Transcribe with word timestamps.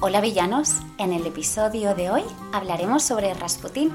Hola 0.00 0.20
villanos, 0.20 0.76
en 0.98 1.12
el 1.12 1.26
episodio 1.26 1.92
de 1.96 2.08
hoy 2.08 2.22
hablaremos 2.52 3.02
sobre 3.02 3.34
Rasputín, 3.34 3.90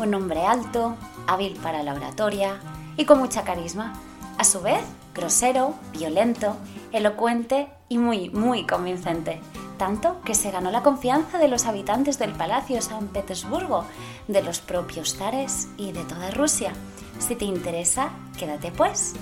un 0.00 0.12
hombre 0.12 0.44
alto, 0.44 0.96
hábil 1.28 1.54
para 1.62 1.84
la 1.84 1.94
oratoria 1.94 2.58
y 2.96 3.04
con 3.04 3.20
mucha 3.20 3.44
carisma, 3.44 3.92
a 4.36 4.42
su 4.42 4.60
vez 4.62 4.82
grosero, 5.14 5.76
violento, 5.92 6.56
elocuente 6.90 7.68
y 7.88 7.98
muy, 7.98 8.30
muy 8.30 8.66
convincente, 8.66 9.40
tanto 9.78 10.20
que 10.22 10.34
se 10.34 10.50
ganó 10.50 10.72
la 10.72 10.82
confianza 10.82 11.38
de 11.38 11.46
los 11.46 11.66
habitantes 11.66 12.18
del 12.18 12.32
Palacio 12.32 12.82
San 12.82 13.06
Petersburgo, 13.06 13.84
de 14.26 14.42
los 14.42 14.58
propios 14.58 15.14
zares 15.14 15.68
y 15.76 15.92
de 15.92 16.02
toda 16.02 16.32
Rusia. 16.32 16.72
Si 17.20 17.36
te 17.36 17.44
interesa, 17.44 18.10
quédate 18.36 18.72
pues. 18.72 19.14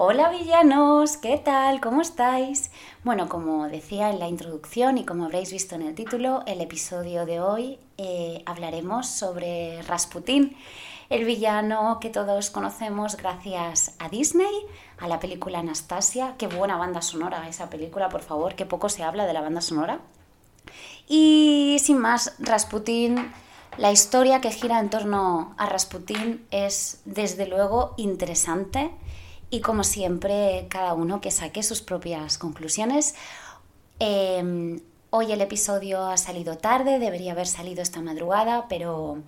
Hola 0.00 0.30
villanos, 0.30 1.16
¿qué 1.16 1.38
tal? 1.38 1.80
¿Cómo 1.80 2.02
estáis? 2.02 2.70
Bueno, 3.02 3.28
como 3.28 3.66
decía 3.66 4.10
en 4.10 4.20
la 4.20 4.28
introducción 4.28 4.96
y 4.96 5.04
como 5.04 5.24
habréis 5.24 5.50
visto 5.50 5.74
en 5.74 5.82
el 5.82 5.96
título, 5.96 6.44
el 6.46 6.60
episodio 6.60 7.26
de 7.26 7.40
hoy 7.40 7.80
eh, 7.96 8.44
hablaremos 8.46 9.08
sobre 9.08 9.82
Rasputín, 9.82 10.56
el 11.10 11.24
villano 11.24 11.98
que 12.00 12.10
todos 12.10 12.50
conocemos 12.50 13.16
gracias 13.16 13.96
a 13.98 14.08
Disney, 14.08 14.66
a 15.00 15.08
la 15.08 15.18
película 15.18 15.58
Anastasia. 15.58 16.36
Qué 16.38 16.46
buena 16.46 16.76
banda 16.76 17.02
sonora 17.02 17.48
esa 17.48 17.68
película, 17.68 18.08
por 18.08 18.20
favor, 18.20 18.54
que 18.54 18.66
poco 18.66 18.88
se 18.88 19.02
habla 19.02 19.26
de 19.26 19.32
la 19.32 19.40
banda 19.40 19.60
sonora. 19.60 19.98
Y 21.08 21.78
sin 21.80 21.98
más, 21.98 22.36
Rasputín, 22.38 23.32
la 23.78 23.90
historia 23.90 24.40
que 24.40 24.52
gira 24.52 24.78
en 24.78 24.90
torno 24.90 25.56
a 25.58 25.66
Rasputín 25.66 26.46
es 26.52 27.00
desde 27.04 27.48
luego 27.48 27.94
interesante 27.96 28.92
y 29.50 29.60
como 29.60 29.84
siempre 29.84 30.66
cada 30.68 30.94
uno 30.94 31.20
que 31.20 31.30
saque 31.30 31.62
sus 31.62 31.80
propias 31.80 32.38
conclusiones. 32.38 33.14
Em, 33.98 34.80
hoy 35.10 35.32
el 35.32 35.40
episodio 35.40 36.06
ha 36.06 36.16
salido 36.16 36.58
tarde, 36.58 36.98
debería 36.98 37.32
haber 37.32 37.46
salido 37.46 37.82
esta 37.82 38.00
madrugada, 38.00 38.66
pero 38.68 39.18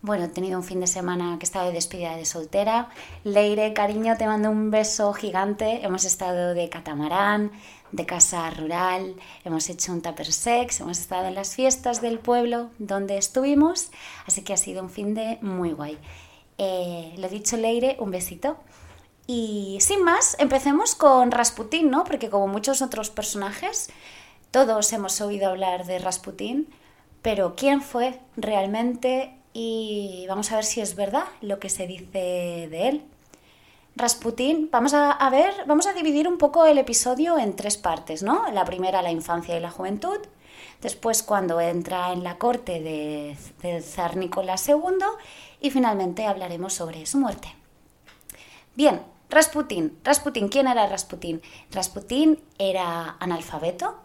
bueno, 0.00 0.24
he 0.24 0.28
tenido 0.28 0.58
un 0.58 0.64
fin 0.64 0.80
de 0.80 0.86
semana 0.86 1.38
que 1.38 1.44
he 1.44 1.48
estado 1.48 1.68
de 1.68 1.72
despedida 1.72 2.16
de 2.16 2.24
soltera. 2.24 2.90
Leire, 3.24 3.72
cariño, 3.72 4.16
te 4.16 4.26
mando 4.26 4.50
un 4.50 4.70
beso 4.70 5.12
gigante. 5.14 5.84
Hemos 5.84 6.04
estado 6.04 6.54
de 6.54 6.68
catamarán, 6.68 7.50
de 7.90 8.06
casa 8.06 8.50
rural, 8.50 9.14
hemos 9.44 9.70
hecho 9.70 9.92
un 9.92 10.02
tupper 10.02 10.32
sex, 10.32 10.80
hemos 10.80 10.98
estado 10.98 11.26
en 11.26 11.34
las 11.34 11.54
fiestas 11.54 12.00
del 12.00 12.18
pueblo 12.18 12.70
donde 12.78 13.16
estuvimos, 13.16 13.90
así 14.26 14.42
que 14.42 14.52
ha 14.52 14.56
sido 14.56 14.82
un 14.82 14.90
fin 14.90 15.14
de 15.14 15.38
muy 15.42 15.72
guay. 15.72 15.98
Eh, 16.58 17.14
lo 17.16 17.28
dicho, 17.28 17.56
Leire, 17.56 17.96
un 18.00 18.10
besito. 18.10 18.56
Y 19.26 19.78
sin 19.80 20.02
más, 20.02 20.36
empecemos 20.38 20.94
con 20.94 21.30
Rasputín, 21.30 21.90
¿no? 21.90 22.04
Porque 22.04 22.28
como 22.28 22.46
muchos 22.46 22.82
otros 22.82 23.10
personajes, 23.10 23.88
todos 24.50 24.92
hemos 24.92 25.20
oído 25.20 25.48
hablar 25.48 25.86
de 25.86 25.98
Rasputín, 25.98 26.68
pero 27.22 27.56
¿quién 27.56 27.80
fue 27.80 28.20
realmente? 28.36 29.34
Y 29.54 30.26
vamos 30.28 30.52
a 30.52 30.56
ver 30.56 30.64
si 30.64 30.80
es 30.80 30.94
verdad 30.94 31.24
lo 31.40 31.58
que 31.58 31.70
se 31.70 31.86
dice 31.86 32.68
de 32.70 32.88
él. 32.88 33.02
Rasputín, 33.96 34.68
vamos 34.70 34.92
a, 34.92 35.30
ver, 35.30 35.54
vamos 35.66 35.86
a 35.86 35.92
dividir 35.92 36.26
un 36.26 36.36
poco 36.36 36.66
el 36.66 36.78
episodio 36.78 37.38
en 37.38 37.54
tres 37.54 37.76
partes, 37.76 38.22
¿no? 38.22 38.50
La 38.52 38.64
primera, 38.64 39.02
la 39.02 39.12
infancia 39.12 39.56
y 39.56 39.60
la 39.60 39.70
juventud. 39.70 40.18
Después, 40.82 41.22
cuando 41.22 41.60
entra 41.60 42.12
en 42.12 42.24
la 42.24 42.36
corte 42.36 42.80
de, 42.80 43.38
del 43.62 43.82
zar 43.82 44.16
Nicolás 44.16 44.68
II. 44.68 44.76
Y 45.60 45.70
finalmente 45.70 46.26
hablaremos 46.26 46.74
sobre 46.74 47.06
su 47.06 47.18
muerte. 47.18 47.48
Bien, 48.74 49.00
Rasputín. 49.34 49.98
Rasputín, 50.04 50.48
¿quién 50.48 50.68
era 50.68 50.86
Rasputín? 50.86 51.42
Rasputín 51.72 52.38
era 52.56 53.16
analfabeto 53.18 53.96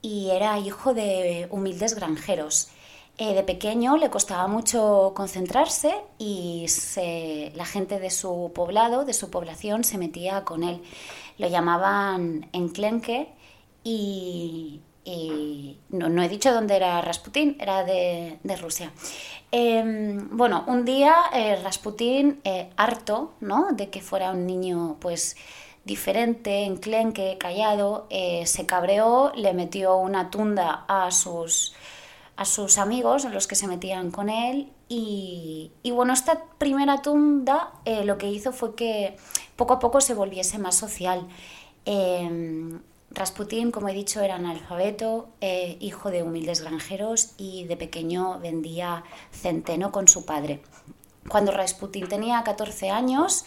y 0.00 0.30
era 0.30 0.58
hijo 0.58 0.94
de 0.94 1.48
humildes 1.50 1.94
granjeros. 1.94 2.70
Eh, 3.18 3.34
de 3.34 3.42
pequeño 3.42 3.98
le 3.98 4.08
costaba 4.08 4.48
mucho 4.48 5.12
concentrarse 5.14 5.94
y 6.18 6.64
la 7.54 7.66
gente 7.66 7.98
de 7.98 8.08
su 8.08 8.52
poblado, 8.54 9.04
de 9.04 9.12
su 9.12 9.28
población, 9.28 9.84
se 9.84 9.98
metía 9.98 10.46
con 10.46 10.64
él. 10.64 10.80
Lo 11.36 11.46
llamaban 11.46 12.48
enclenque 12.54 13.28
y, 13.84 14.80
no, 15.90 16.22
he 16.22 16.28
dicho 16.28 16.52
dónde 16.52 16.76
era 16.76 17.00
Rasputín, 17.00 17.56
era 17.60 17.84
de, 17.84 18.38
Rusia. 18.60 18.92
Em, 19.50 20.28
bueno, 20.36 20.64
un 20.66 20.84
día 20.84 21.14
eh, 21.32 21.56
Rasputín, 21.62 22.40
eh, 22.44 22.70
harto 22.76 23.32
¿no? 23.40 23.68
de 23.72 23.90
que 23.90 24.00
fuera 24.00 24.30
un 24.30 24.46
niño 24.46 24.96
pues 25.00 25.36
diferente, 25.84 26.64
enclenque, 26.64 27.36
callado, 27.38 28.06
eh, 28.10 28.46
se 28.46 28.66
cabreó, 28.66 29.32
le 29.34 29.52
metió 29.54 29.96
una 29.96 30.30
tunda 30.30 30.84
a 30.86 31.10
sus, 31.10 31.74
a 32.36 32.44
sus 32.44 32.78
amigos, 32.78 33.24
a 33.24 33.30
los 33.30 33.46
que 33.46 33.56
se 33.56 33.66
metían 33.66 34.10
con 34.10 34.28
él, 34.28 34.70
y, 34.88 35.72
y 35.82 35.90
bueno, 35.92 36.12
esta 36.12 36.44
primera 36.58 37.00
tunda 37.00 37.72
lo 38.04 38.18
que 38.18 38.28
hizo 38.28 38.52
fue 38.52 38.74
que 38.74 39.16
poco 39.56 39.74
a 39.74 39.78
poco 39.78 40.00
se 40.00 40.14
volviese 40.14 40.58
más 40.58 40.76
social. 40.76 41.28
Em, 41.84 42.80
Rasputín, 43.12 43.72
como 43.72 43.88
he 43.88 43.92
dicho, 43.92 44.20
era 44.20 44.36
analfabeto, 44.36 45.28
eh, 45.40 45.76
hijo 45.80 46.10
de 46.10 46.22
humildes 46.22 46.60
granjeros 46.60 47.32
y 47.36 47.64
de 47.64 47.76
pequeño 47.76 48.38
vendía 48.38 49.02
centeno 49.32 49.90
con 49.90 50.06
su 50.06 50.24
padre. 50.24 50.62
Cuando 51.28 51.50
Rasputín 51.50 52.08
tenía 52.08 52.42
14 52.44 52.90
años, 52.90 53.44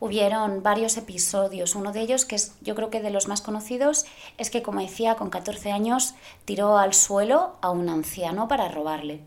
hubieron 0.00 0.64
varios 0.64 0.96
episodios. 0.96 1.76
Uno 1.76 1.92
de 1.92 2.00
ellos, 2.00 2.24
que 2.24 2.34
es 2.34 2.54
yo 2.60 2.74
creo 2.74 2.90
que 2.90 3.00
de 3.00 3.10
los 3.10 3.28
más 3.28 3.40
conocidos, 3.40 4.04
es 4.36 4.50
que, 4.50 4.62
como 4.62 4.80
decía, 4.80 5.14
con 5.14 5.30
14 5.30 5.70
años 5.70 6.14
tiró 6.44 6.76
al 6.76 6.92
suelo 6.92 7.56
a 7.62 7.70
un 7.70 7.88
anciano 7.88 8.48
para 8.48 8.68
robarle. 8.68 9.20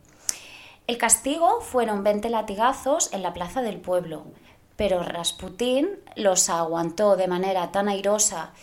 El 0.87 0.97
castigo 0.97 1.61
fueron 1.61 2.03
20 2.03 2.29
latigazos 2.29 3.11
en 3.13 3.23
la 3.23 3.33
plaza 3.33 3.61
del 3.61 3.77
pueblo, 3.77 4.25
pero 4.75 5.01
Rasputín 5.01 5.89
los 6.15 6.49
aguantó 6.49 7.15
de 7.15 7.27
manera 7.27 7.71
tan 7.71 7.87
airosa 7.87 8.53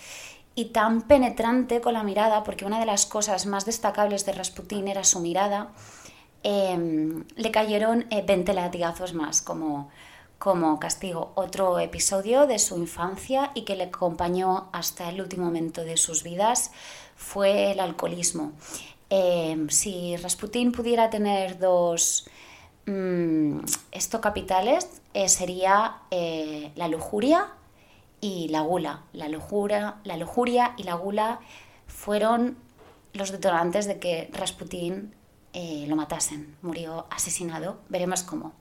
y 0.54 0.66
tan 0.66 1.02
penetrante 1.02 1.80
con 1.80 1.94
la 1.94 2.02
mirada, 2.02 2.44
porque 2.44 2.64
una 2.64 2.78
de 2.78 2.86
las 2.86 3.06
cosas 3.06 3.46
más 3.46 3.66
destacables 3.66 4.24
de 4.24 4.32
Rasputín 4.32 4.88
era 4.88 5.04
su 5.04 5.20
mirada, 5.20 5.72
em, 6.42 7.24
le 7.36 7.50
cayeron 7.50 8.06
20 8.10 8.52
eh, 8.52 8.54
latigazos 8.54 9.14
más 9.14 9.42
como, 9.42 9.90
como 10.38 10.78
castigo. 10.78 11.32
Otro 11.34 11.78
episodio 11.78 12.46
de 12.46 12.58
su 12.58 12.78
infancia 12.78 13.50
y 13.54 13.62
que 13.62 13.76
le 13.76 13.84
acompañó 13.84 14.68
hasta 14.72 15.08
el 15.08 15.20
último 15.20 15.46
momento 15.46 15.82
de 15.84 15.96
sus 15.96 16.22
vidas 16.22 16.70
fue 17.16 17.72
el 17.72 17.80
alcoholismo. 17.80 18.52
Em, 19.10 19.68
si 19.70 20.16
Rasputín 20.16 20.72
pudiera 20.72 21.10
tener 21.10 21.58
dos 21.58 22.28
mm, 22.86 23.60
capitales, 24.20 24.88
eh, 25.14 25.28
sería 25.28 25.98
eh, 26.10 26.72
la 26.76 26.88
lujuria 26.88 27.52
y 28.24 28.48
la 28.48 28.62
gula. 28.62 29.02
La 29.12 29.28
lujuria, 29.28 29.96
la 30.02 30.16
lujuria 30.16 30.72
y 30.78 30.84
la 30.84 30.94
gula 30.94 31.40
fueron 31.86 32.56
los 33.12 33.30
detonantes 33.30 33.86
de 33.86 33.98
que 33.98 34.30
Rasputín 34.32 35.14
eh, 35.52 35.84
lo 35.88 35.94
matasen. 35.94 36.56
Murió 36.62 37.04
asesinado. 37.10 37.76
Veremos 37.90 38.22
cómo. 38.22 38.54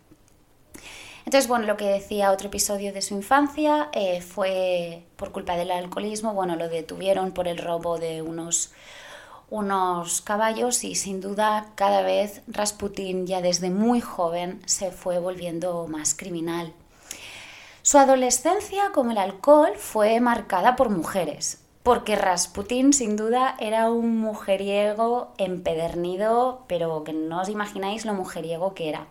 Entonces, 1.25 1.47
bueno, 1.47 1.65
lo 1.65 1.77
que 1.77 1.85
decía 1.85 2.33
otro 2.33 2.47
episodio 2.47 2.91
de 2.91 3.01
su 3.01 3.13
infancia 3.13 3.87
eh, 3.93 4.19
fue 4.19 5.05
por 5.15 5.31
culpa 5.31 5.55
del 5.55 5.71
alcoholismo. 5.71 6.33
Bueno, 6.33 6.57
lo 6.57 6.67
detuvieron 6.67 7.31
por 7.31 7.47
el 7.47 7.57
robo 7.57 7.97
de 7.97 8.21
unos, 8.21 8.73
unos 9.49 10.19
caballos 10.19 10.83
y 10.83 10.95
sin 10.95 11.21
duda 11.21 11.71
cada 11.75 12.01
vez 12.01 12.41
Rasputín 12.47 13.27
ya 13.27 13.39
desde 13.39 13.69
muy 13.69 14.01
joven 14.01 14.61
se 14.65 14.91
fue 14.91 15.19
volviendo 15.19 15.87
más 15.87 16.15
criminal. 16.15 16.73
Su 17.85 17.97
adolescencia, 17.97 18.91
como 18.93 19.11
el 19.11 19.17
alcohol, 19.17 19.73
fue 19.77 20.21
marcada 20.21 20.77
por 20.77 20.89
mujeres, 20.89 21.61
porque 21.83 22.15
Rasputín 22.15 22.93
sin 22.93 23.17
duda 23.17 23.57
era 23.59 23.91
un 23.91 24.19
mujeriego 24.19 25.33
empedernido, 25.37 26.63
pero 26.67 27.03
que 27.03 27.11
no 27.11 27.41
os 27.41 27.49
imagináis 27.49 28.05
lo 28.05 28.13
mujeriego 28.13 28.73
que 28.73 28.87
era. 28.87 29.07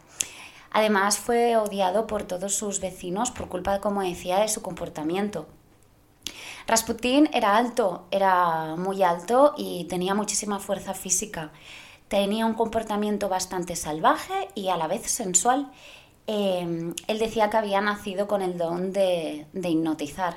Además 0.71 1.19
fue 1.19 1.59
odiado 1.59 2.07
por 2.07 2.23
todos 2.23 2.55
sus 2.55 2.81
vecinos 2.81 3.31
por 3.31 3.51
culpa, 3.51 3.79
como 3.81 4.01
decía, 4.01 4.39
de 4.39 4.49
su 4.49 4.63
comportamiento. 4.63 5.45
Rasputín 6.67 7.29
era 7.35 7.59
alto, 7.59 8.07
era 8.11 8.75
muy 8.77 9.03
alto 9.03 9.53
y 9.59 9.85
tenía 9.85 10.15
muchísima 10.15 10.61
fuerza 10.61 10.95
física. 10.95 11.51
Tenía 12.09 12.47
un 12.47 12.55
comportamiento 12.55 13.29
bastante 13.29 13.77
salvaje 13.77 14.49
y 14.55 14.71
a 14.71 14.79
la 14.79 14.87
vez 14.87 15.03
sensual 15.11 15.71
Em, 16.27 16.95
él 17.09 17.19
decía 17.19 17.51
que 17.51 17.57
había 17.57 17.81
nacido 17.81 18.27
con 18.29 18.43
el 18.43 18.57
don 18.57 18.93
de, 18.93 19.47
hipnotizar. 19.55 20.37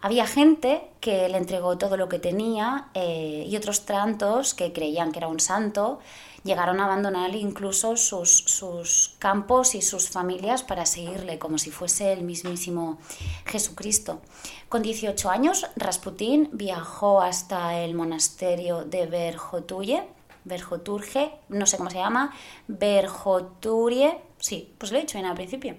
Había 0.00 0.26
gente 0.26 0.82
que 1.00 1.28
le 1.28 1.38
entregó 1.38 1.76
todo 1.76 1.96
lo 1.96 2.08
que 2.08 2.20
tenía 2.20 2.88
eh, 2.94 3.44
y 3.48 3.56
otros 3.56 3.84
tantos 3.84 4.54
que 4.54 4.72
creían 4.72 5.10
que 5.10 5.18
era 5.18 5.28
un 5.28 5.40
santo 5.40 5.98
llegaron 6.44 6.80
a 6.80 6.84
abandonar 6.84 7.34
incluso 7.34 7.96
sus, 7.96 8.30
sus, 8.30 9.16
campos 9.18 9.74
y 9.74 9.82
sus 9.82 10.08
familias 10.08 10.62
para 10.62 10.86
seguirle 10.86 11.38
como 11.38 11.58
si 11.58 11.70
fuese 11.70 12.12
el 12.12 12.22
mismísimo 12.22 12.98
Jesucristo. 13.44 14.20
Con 14.68 14.82
18 14.82 15.30
años, 15.30 15.66
Rasputín 15.76 16.48
viajó 16.52 17.20
hasta 17.20 17.78
el 17.78 17.94
monasterio 17.94 18.84
de 18.84 19.06
Verjotuye, 19.06 20.04
Verjoturge, 20.48 21.30
no 21.48 21.66
sé 21.66 21.76
cómo 21.76 21.90
se 21.90 21.98
llama, 21.98 22.32
Verjoturie, 22.66 24.18
sí, 24.38 24.74
pues 24.78 24.90
lo 24.90 24.98
he 24.98 25.02
dicho 25.02 25.18
bien 25.18 25.26
al 25.26 25.36
principio. 25.36 25.76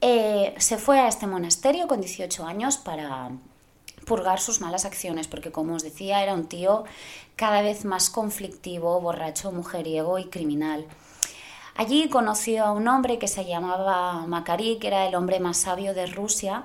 Eh, 0.00 0.54
se 0.58 0.76
fue 0.76 1.00
a 1.00 1.08
este 1.08 1.26
monasterio 1.26 1.88
con 1.88 2.00
18 2.00 2.44
años 2.46 2.76
para 2.76 3.30
purgar 4.04 4.38
sus 4.38 4.60
malas 4.60 4.84
acciones, 4.84 5.28
porque 5.28 5.50
como 5.50 5.74
os 5.74 5.82
decía, 5.82 6.22
era 6.22 6.34
un 6.34 6.46
tío 6.46 6.84
cada 7.36 7.62
vez 7.62 7.84
más 7.84 8.10
conflictivo, 8.10 9.00
borracho, 9.00 9.50
mujeriego 9.50 10.18
y 10.18 10.26
criminal. 10.26 10.86
Allí 11.76 12.08
conoció 12.08 12.64
a 12.64 12.72
un 12.72 12.86
hombre 12.86 13.18
que 13.18 13.26
se 13.26 13.44
llamaba 13.44 14.26
Makari, 14.26 14.78
que 14.78 14.86
era 14.86 15.08
el 15.08 15.14
hombre 15.16 15.40
más 15.40 15.56
sabio 15.56 15.92
de 15.92 16.06
Rusia, 16.06 16.64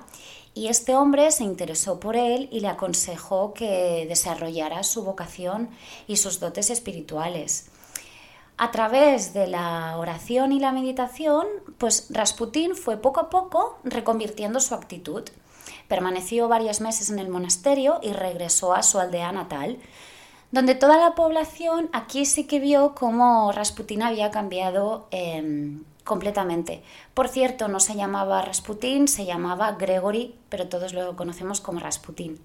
y 0.54 0.68
este 0.68 0.94
hombre 0.94 1.30
se 1.30 1.44
interesó 1.44 2.00
por 2.00 2.16
él 2.16 2.48
y 2.50 2.60
le 2.60 2.68
aconsejó 2.68 3.54
que 3.54 4.06
desarrollara 4.08 4.82
su 4.82 5.04
vocación 5.04 5.70
y 6.06 6.16
sus 6.16 6.40
dotes 6.40 6.70
espirituales. 6.70 7.70
A 8.56 8.70
través 8.72 9.32
de 9.32 9.46
la 9.46 9.96
oración 9.96 10.52
y 10.52 10.60
la 10.60 10.72
meditación, 10.72 11.46
pues 11.78 12.08
Rasputín 12.10 12.76
fue 12.76 12.98
poco 12.98 13.20
a 13.20 13.30
poco 13.30 13.78
reconvirtiendo 13.84 14.60
su 14.60 14.74
actitud. 14.74 15.22
Permaneció 15.88 16.46
varios 16.46 16.82
meses 16.82 17.08
en 17.08 17.18
el 17.18 17.30
monasterio 17.30 18.00
y 18.02 18.12
regresó 18.12 18.74
a 18.74 18.82
su 18.82 18.98
aldea 18.98 19.32
natal, 19.32 19.78
donde 20.50 20.74
toda 20.74 20.98
la 20.98 21.14
población 21.14 21.88
aquí 21.92 22.26
sí 22.26 22.46
que 22.46 22.60
vio 22.60 22.94
cómo 22.94 23.50
Rasputín 23.52 24.02
había 24.02 24.30
cambiado 24.30 25.08
em, 25.10 25.84
completamente. 26.04 26.82
Por 27.14 27.28
cierto, 27.28 27.68
no 27.68 27.80
se 27.80 27.94
llamaba 27.94 28.42
Rasputín, 28.42 29.08
se 29.08 29.24
llamaba 29.24 29.72
Gregory, 29.72 30.34
pero 30.48 30.68
todos 30.68 30.92
lo 30.92 31.16
conocemos 31.16 31.60
como 31.60 31.80
Rasputín. 31.80 32.40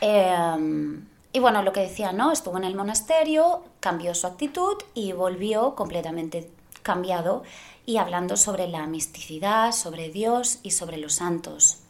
Em, 0.00 1.06
y 1.32 1.38
bueno, 1.38 1.62
lo 1.62 1.72
que 1.72 1.80
decía, 1.80 2.12
¿no? 2.12 2.32
Estuvo 2.32 2.56
en 2.58 2.64
el 2.64 2.74
monasterio, 2.74 3.62
cambió 3.80 4.14
su 4.14 4.26
actitud 4.26 4.76
y 4.94 5.12
volvió 5.12 5.74
completamente 5.74 6.50
cambiado 6.82 7.42
y 7.86 7.98
hablando 7.98 8.36
sobre 8.36 8.68
la 8.68 8.86
misticidad, 8.86 9.72
sobre 9.72 10.10
Dios 10.10 10.58
y 10.62 10.72
sobre 10.72 10.96
los 10.96 11.14
santos. 11.14 11.80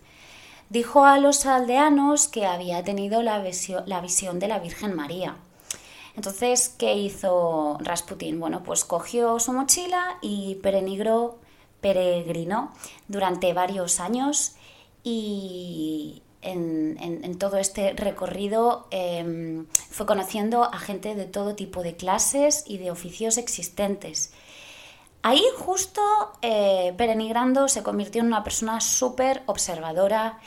Dijo 0.68 1.04
a 1.04 1.18
los 1.18 1.46
aldeanos 1.46 2.28
que 2.28 2.46
había 2.46 2.84
tenido 2.84 3.22
la, 3.22 3.42
la 3.86 4.00
visión 4.00 4.38
de 4.38 4.48
la 4.48 4.58
Virgen 4.58 4.94
María. 4.94 5.36
Entonces, 6.16 6.74
¿qué 6.78 6.94
hizo 6.94 7.78
Rasputín? 7.80 8.40
Bueno, 8.40 8.62
pues 8.62 8.84
cogió 8.84 9.38
su 9.38 9.52
mochila 9.52 10.18
y 10.20 10.56
peregrinó, 10.56 11.36
peregrinó 11.80 12.72
durante 13.08 13.52
varios 13.52 14.00
años 14.00 14.56
y, 15.02 16.22
en, 16.42 17.38
todo 17.38 17.56
este 17.56 17.92
recorrido 17.94 18.86
em, 18.90 19.66
fue 19.90 20.06
conociendo 20.06 20.64
a 20.64 20.78
gente 20.78 21.14
de 21.14 21.24
todo 21.24 21.54
tipo 21.54 21.82
de 21.82 21.96
clases 21.96 22.64
y 22.66 22.78
de 22.78 22.90
oficios 22.90 23.38
existentes. 23.38 24.32
Ahí 25.22 25.42
justo 25.58 26.00
eh, 26.40 26.94
Perenigrando 26.96 27.68
se 27.68 27.82
convirtió 27.82 28.22
en 28.22 28.28
una 28.28 28.42
persona 28.42 28.80
súper 28.80 29.42
observadora 29.46 30.38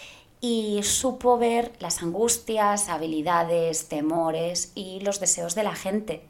y 0.44 0.84
supo 0.84 1.38
ver 1.38 1.72
las 1.80 2.04
angustias, 2.04 2.90
habilidades, 2.90 3.88
temores 3.88 4.74
y 4.76 5.00
los 5.00 5.22
deseos 5.22 5.56
de 5.56 5.64
la 5.64 5.74
gente. 5.74 6.28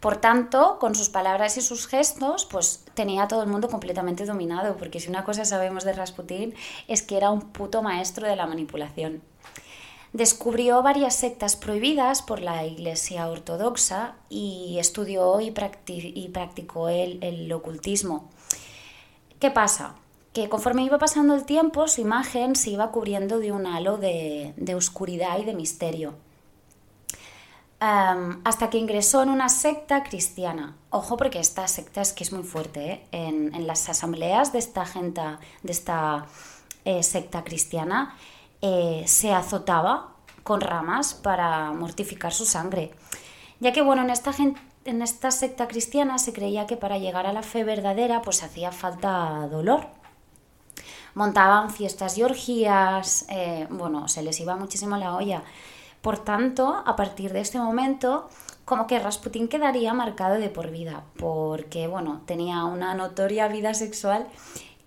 Por 0.00 0.16
tanto, 0.16 0.78
con 0.78 0.94
sus 0.94 1.10
palabras 1.10 1.58
y 1.58 1.60
sus 1.60 1.86
gestos, 1.86 2.46
pues 2.46 2.86
tenía 2.94 3.24
a 3.24 3.28
todo 3.28 3.42
el 3.42 3.50
mundo 3.50 3.68
completamente 3.68 4.24
dominado, 4.24 4.78
porque 4.78 5.00
si 5.00 5.10
una 5.10 5.22
cosa 5.22 5.44
sabemos 5.44 5.84
de 5.84 5.92
Rasputín 5.92 6.54
es 6.88 7.02
que 7.02 7.18
era 7.18 7.30
un 7.30 7.42
puto 7.42 7.82
maestro 7.82 8.26
de 8.26 8.36
la 8.36 8.46
manipulación. 8.46 9.20
Descubrió 10.14 10.82
varias 10.82 11.14
sectas 11.14 11.56
prohibidas 11.56 12.22
por 12.22 12.40
la 12.40 12.64
Iglesia 12.64 13.28
Ortodoxa 13.28 14.14
y 14.30 14.78
estudió 14.78 15.42
y, 15.42 15.50
practicó 15.50 16.88
el, 16.88 17.52
ocultismo. 17.52 18.30
¿Qué 19.40 19.50
pasa? 19.50 19.96
Que 20.34 20.50
conforme 20.50 20.84
iba 20.84 20.98
pasando 20.98 21.34
el 21.34 21.44
tiempo, 21.44 21.88
su 21.88 22.02
imagen 22.02 22.54
se 22.56 22.70
iba 22.70 22.90
cubriendo 22.90 23.38
de 23.38 23.52
un 23.52 23.66
halo 23.66 23.96
de 23.96 24.74
oscuridad 24.74 25.38
y 25.38 25.44
de 25.44 25.54
misterio 25.54 26.14
hasta 27.80 28.70
que 28.70 28.78
ingresó 28.78 29.22
en 29.22 29.30
una 29.30 29.48
secta 29.48 30.02
cristiana. 30.04 30.76
Ojo 30.90 31.16
porque 31.16 31.38
esta 31.38 31.66
secta 31.68 32.00
es 32.00 32.12
que 32.12 32.24
es 32.24 32.32
muy 32.32 32.42
fuerte. 32.42 32.92
¿eh? 32.92 33.06
En, 33.12 33.66
las 33.66 33.88
asambleas 33.88 34.52
de 34.52 34.58
esta 34.58 34.86
gente, 34.86 35.20
de 35.62 35.72
esta 35.72 36.26
eh, 36.84 37.02
secta 37.02 37.44
cristiana, 37.44 38.16
eh, 38.62 39.04
se 39.06 39.32
azotaba 39.32 40.14
con 40.42 40.60
ramas 40.60 41.14
para 41.14 41.72
mortificar 41.72 42.32
su 42.32 42.46
sangre. 42.46 42.92
Ya 43.60 43.72
que 43.72 43.82
bueno, 43.82 44.02
en 44.02 44.10
esta, 44.10 44.32
en 44.84 45.02
esta 45.02 45.30
secta 45.30 45.68
cristiana 45.68 46.18
se 46.18 46.32
creía 46.32 46.66
que 46.66 46.76
para 46.76 46.98
llegar 46.98 47.26
a 47.26 47.32
la 47.32 47.42
fe 47.42 47.64
verdadera 47.64 48.22
pues 48.22 48.42
hacía 48.42 48.72
falta 48.72 49.46
dolor. 49.48 49.88
Montaban 51.14 51.70
fiestas 51.70 52.18
y 52.18 52.22
orgías, 52.22 53.26
bueno, 53.70 54.08
se 54.08 54.22
les 54.22 54.40
iba 54.40 54.56
muchísimo 54.56 54.96
la 54.96 55.14
olla. 55.16 55.42
Por 56.02 56.18
tanto, 56.18 56.82
a 56.84 56.96
partir 56.96 57.32
de 57.32 57.40
este 57.40 57.58
momento, 57.58 58.28
como 58.64 58.86
que 58.86 58.98
Rasputín 58.98 59.48
quedaría 59.48 59.94
marcado 59.94 60.34
de 60.34 60.50
por 60.50 60.70
vida, 60.70 61.04
porque 61.16 61.86
bueno, 61.86 62.20
tenía 62.26 62.64
una 62.64 62.94
notoria 62.94 63.48
vida 63.48 63.74
sexual 63.74 64.26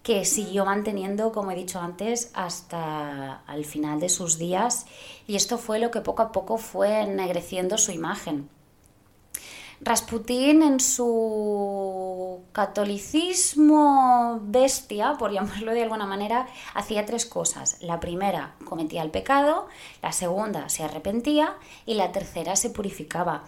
que 0.03 0.25
siguió 0.25 0.63
manteniendo, 0.63 1.31
como 1.31 1.51
he 1.51 1.55
dicho 1.55 1.79
antes, 1.79 2.31
hasta 2.33 3.41
al 3.47 3.65
final 3.65 3.99
de 3.99 4.09
sus 4.09 4.37
días, 4.37 4.85
y 5.27 5.35
esto 5.35 5.57
fue 5.57 5.79
lo 5.79 5.91
que 5.91 6.01
poco 6.01 6.21
a 6.21 6.31
poco 6.31 6.57
fue 6.57 7.01
ennegreciendo 7.01 7.77
su 7.77 7.91
imagen. 7.91 8.49
Rasputín 9.79 10.63
en 10.63 10.79
su 10.79 12.41
catolicismo 12.51 14.39
bestia, 14.41 15.15
por 15.19 15.31
llamarlo 15.31 15.71
de 15.73 15.83
alguna 15.83 16.07
manera, 16.07 16.47
hacía 16.73 17.05
tres 17.05 17.27
cosas. 17.27 17.77
La 17.81 17.99
primera, 17.99 18.55
cometía 18.65 19.03
el 19.03 19.11
pecado, 19.11 19.67
la 20.01 20.11
segunda, 20.11 20.69
se 20.69 20.83
arrepentía 20.83 21.55
y 21.85 21.93
la 21.93 22.11
tercera, 22.11 22.55
se 22.55 22.71
purificaba. 22.71 23.43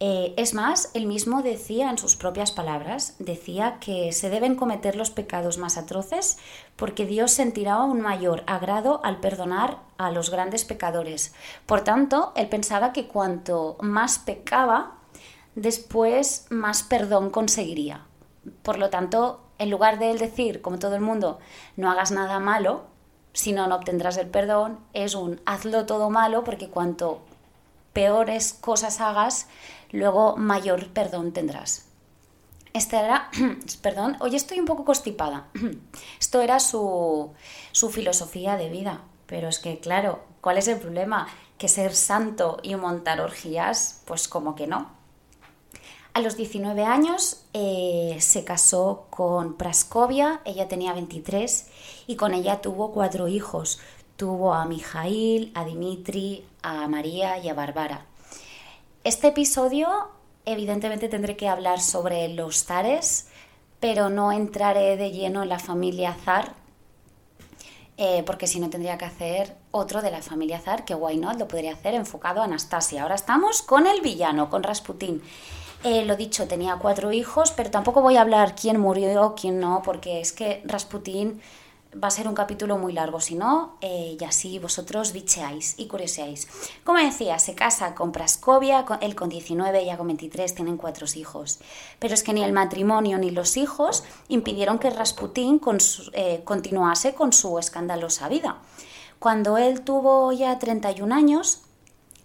Eh, 0.00 0.34
es 0.36 0.54
más, 0.54 0.90
él 0.94 1.06
mismo 1.06 1.42
decía 1.42 1.88
en 1.88 1.98
sus 1.98 2.16
propias 2.16 2.52
palabras, 2.52 3.14
decía 3.18 3.78
que 3.80 4.12
se 4.12 4.28
deben 4.28 4.56
cometer 4.56 4.96
los 4.96 5.10
pecados 5.10 5.56
más 5.56 5.76
atroces 5.76 6.38
porque 6.76 7.06
Dios 7.06 7.30
sentirá 7.30 7.78
un 7.78 8.00
mayor 8.00 8.42
agrado 8.46 9.00
al 9.04 9.20
perdonar 9.20 9.78
a 9.96 10.10
los 10.10 10.30
grandes 10.30 10.64
pecadores. 10.64 11.32
Por 11.66 11.82
tanto, 11.82 12.32
él 12.36 12.48
pensaba 12.48 12.92
que 12.92 13.06
cuanto 13.06 13.76
más 13.80 14.18
pecaba, 14.18 14.98
después 15.54 16.46
más 16.50 16.82
perdón 16.82 17.30
conseguiría. 17.30 18.06
Por 18.62 18.78
lo 18.78 18.90
tanto, 18.90 19.40
en 19.58 19.70
lugar 19.70 19.98
de 19.98 20.10
él 20.10 20.18
decir, 20.18 20.60
como 20.60 20.78
todo 20.78 20.94
el 20.94 21.00
mundo, 21.00 21.38
no 21.76 21.90
hagas 21.90 22.10
nada 22.10 22.38
malo, 22.40 22.84
si 23.32 23.52
no, 23.52 23.66
no 23.66 23.76
obtendrás 23.76 24.16
el 24.16 24.28
perdón, 24.28 24.78
es 24.92 25.14
un 25.14 25.40
hazlo 25.44 25.86
todo 25.86 26.10
malo 26.10 26.44
porque 26.44 26.68
cuanto 26.68 27.20
peores 27.92 28.52
cosas 28.52 29.00
hagas, 29.00 29.48
luego 29.90 30.36
mayor 30.36 30.88
perdón 30.88 31.32
tendrás. 31.32 31.86
Esta 32.72 33.00
era, 33.00 33.30
perdón, 33.82 34.16
hoy 34.20 34.34
estoy 34.34 34.58
un 34.58 34.66
poco 34.66 34.84
constipada. 34.84 35.46
Esto 36.20 36.42
era 36.42 36.58
su, 36.60 37.32
su 37.72 37.90
filosofía 37.90 38.56
de 38.56 38.68
vida. 38.68 39.02
Pero 39.26 39.48
es 39.48 39.58
que, 39.58 39.78
claro, 39.78 40.22
¿cuál 40.40 40.58
es 40.58 40.68
el 40.68 40.78
problema? 40.78 41.28
Que 41.56 41.68
ser 41.68 41.94
santo 41.94 42.58
y 42.62 42.74
montar 42.74 43.20
orgías, 43.20 44.02
pues 44.04 44.28
como 44.28 44.54
que 44.54 44.66
no. 44.66 44.90
A 46.14 46.20
los 46.20 46.36
19 46.36 46.84
años 46.84 47.42
eh, 47.54 48.16
se 48.20 48.44
casó 48.44 49.08
con 49.10 49.54
Praskovia, 49.54 50.40
ella 50.44 50.68
tenía 50.68 50.92
23 50.92 51.66
y 52.06 52.14
con 52.14 52.34
ella 52.34 52.60
tuvo 52.60 52.92
cuatro 52.92 53.26
hijos. 53.26 53.80
Tuvo 54.16 54.54
a 54.54 54.64
Mijail, 54.64 55.50
a 55.56 55.64
Dimitri, 55.64 56.46
a 56.62 56.86
María 56.86 57.38
y 57.38 57.48
a 57.48 57.54
Bárbara. 57.54 58.06
Este 59.02 59.26
episodio 59.26 59.88
evidentemente 60.44 61.08
tendré 61.08 61.36
que 61.36 61.48
hablar 61.48 61.80
sobre 61.80 62.28
los 62.28 62.62
zares, 62.62 63.26
pero 63.80 64.08
no 64.08 64.30
entraré 64.30 64.96
de 64.96 65.10
lleno 65.10 65.42
en 65.42 65.48
la 65.48 65.58
familia 65.58 66.16
zar, 66.24 66.54
eh, 67.96 68.22
porque 68.24 68.46
si 68.46 68.60
no 68.60 68.70
tendría 68.70 68.98
que 68.98 69.04
hacer 69.04 69.56
otro 69.72 70.00
de 70.00 70.12
la 70.12 70.22
familia 70.22 70.60
zar, 70.60 70.84
que 70.84 70.94
why 70.94 71.16
not, 71.16 71.40
lo 71.40 71.48
podría 71.48 71.72
hacer 71.72 71.94
enfocado 71.94 72.40
a 72.40 72.44
Anastasia. 72.44 73.02
Ahora 73.02 73.16
estamos 73.16 73.62
con 73.62 73.88
el 73.88 74.00
villano, 74.00 74.48
con 74.48 74.62
Rasputín. 74.62 75.20
Eh, 75.84 76.06
lo 76.06 76.16
dicho, 76.16 76.48
tenía 76.48 76.76
cuatro 76.76 77.12
hijos, 77.12 77.52
pero 77.52 77.70
tampoco 77.70 78.00
voy 78.00 78.16
a 78.16 78.22
hablar 78.22 78.54
quién 78.54 78.80
murió, 78.80 79.34
quién 79.38 79.60
no, 79.60 79.82
porque 79.84 80.20
es 80.20 80.32
que 80.32 80.62
Rasputín 80.64 81.42
va 82.02 82.08
a 82.08 82.10
ser 82.10 82.26
un 82.26 82.34
capítulo 82.34 82.78
muy 82.78 82.92
largo, 82.92 83.20
si 83.20 83.34
no, 83.34 83.76
eh, 83.80 84.16
y 84.18 84.24
así 84.24 84.58
vosotros 84.58 85.12
bicheáis 85.12 85.74
y 85.76 85.86
curioseáis. 85.86 86.48
Como 86.84 86.98
decía, 86.98 87.38
se 87.38 87.54
casa 87.54 87.94
con 87.94 88.12
Praskovia, 88.12 88.84
él 89.02 89.14
con 89.14 89.28
19, 89.28 89.82
ella 89.82 89.98
con 89.98 90.06
23, 90.06 90.54
tienen 90.54 90.76
cuatro 90.76 91.06
hijos. 91.14 91.60
Pero 91.98 92.14
es 92.14 92.22
que 92.22 92.32
ni 92.32 92.42
el 92.42 92.52
matrimonio 92.52 93.18
ni 93.18 93.30
los 93.30 93.56
hijos 93.56 94.04
impidieron 94.28 94.78
que 94.78 94.88
Rasputín 94.90 95.60
eh, 96.12 96.40
continuase 96.44 97.14
con 97.14 97.32
su 97.32 97.58
escandalosa 97.58 98.28
vida. 98.28 98.58
Cuando 99.18 99.58
él 99.58 99.82
tuvo 99.82 100.32
ya 100.32 100.58
31 100.58 101.14
años, 101.14 101.60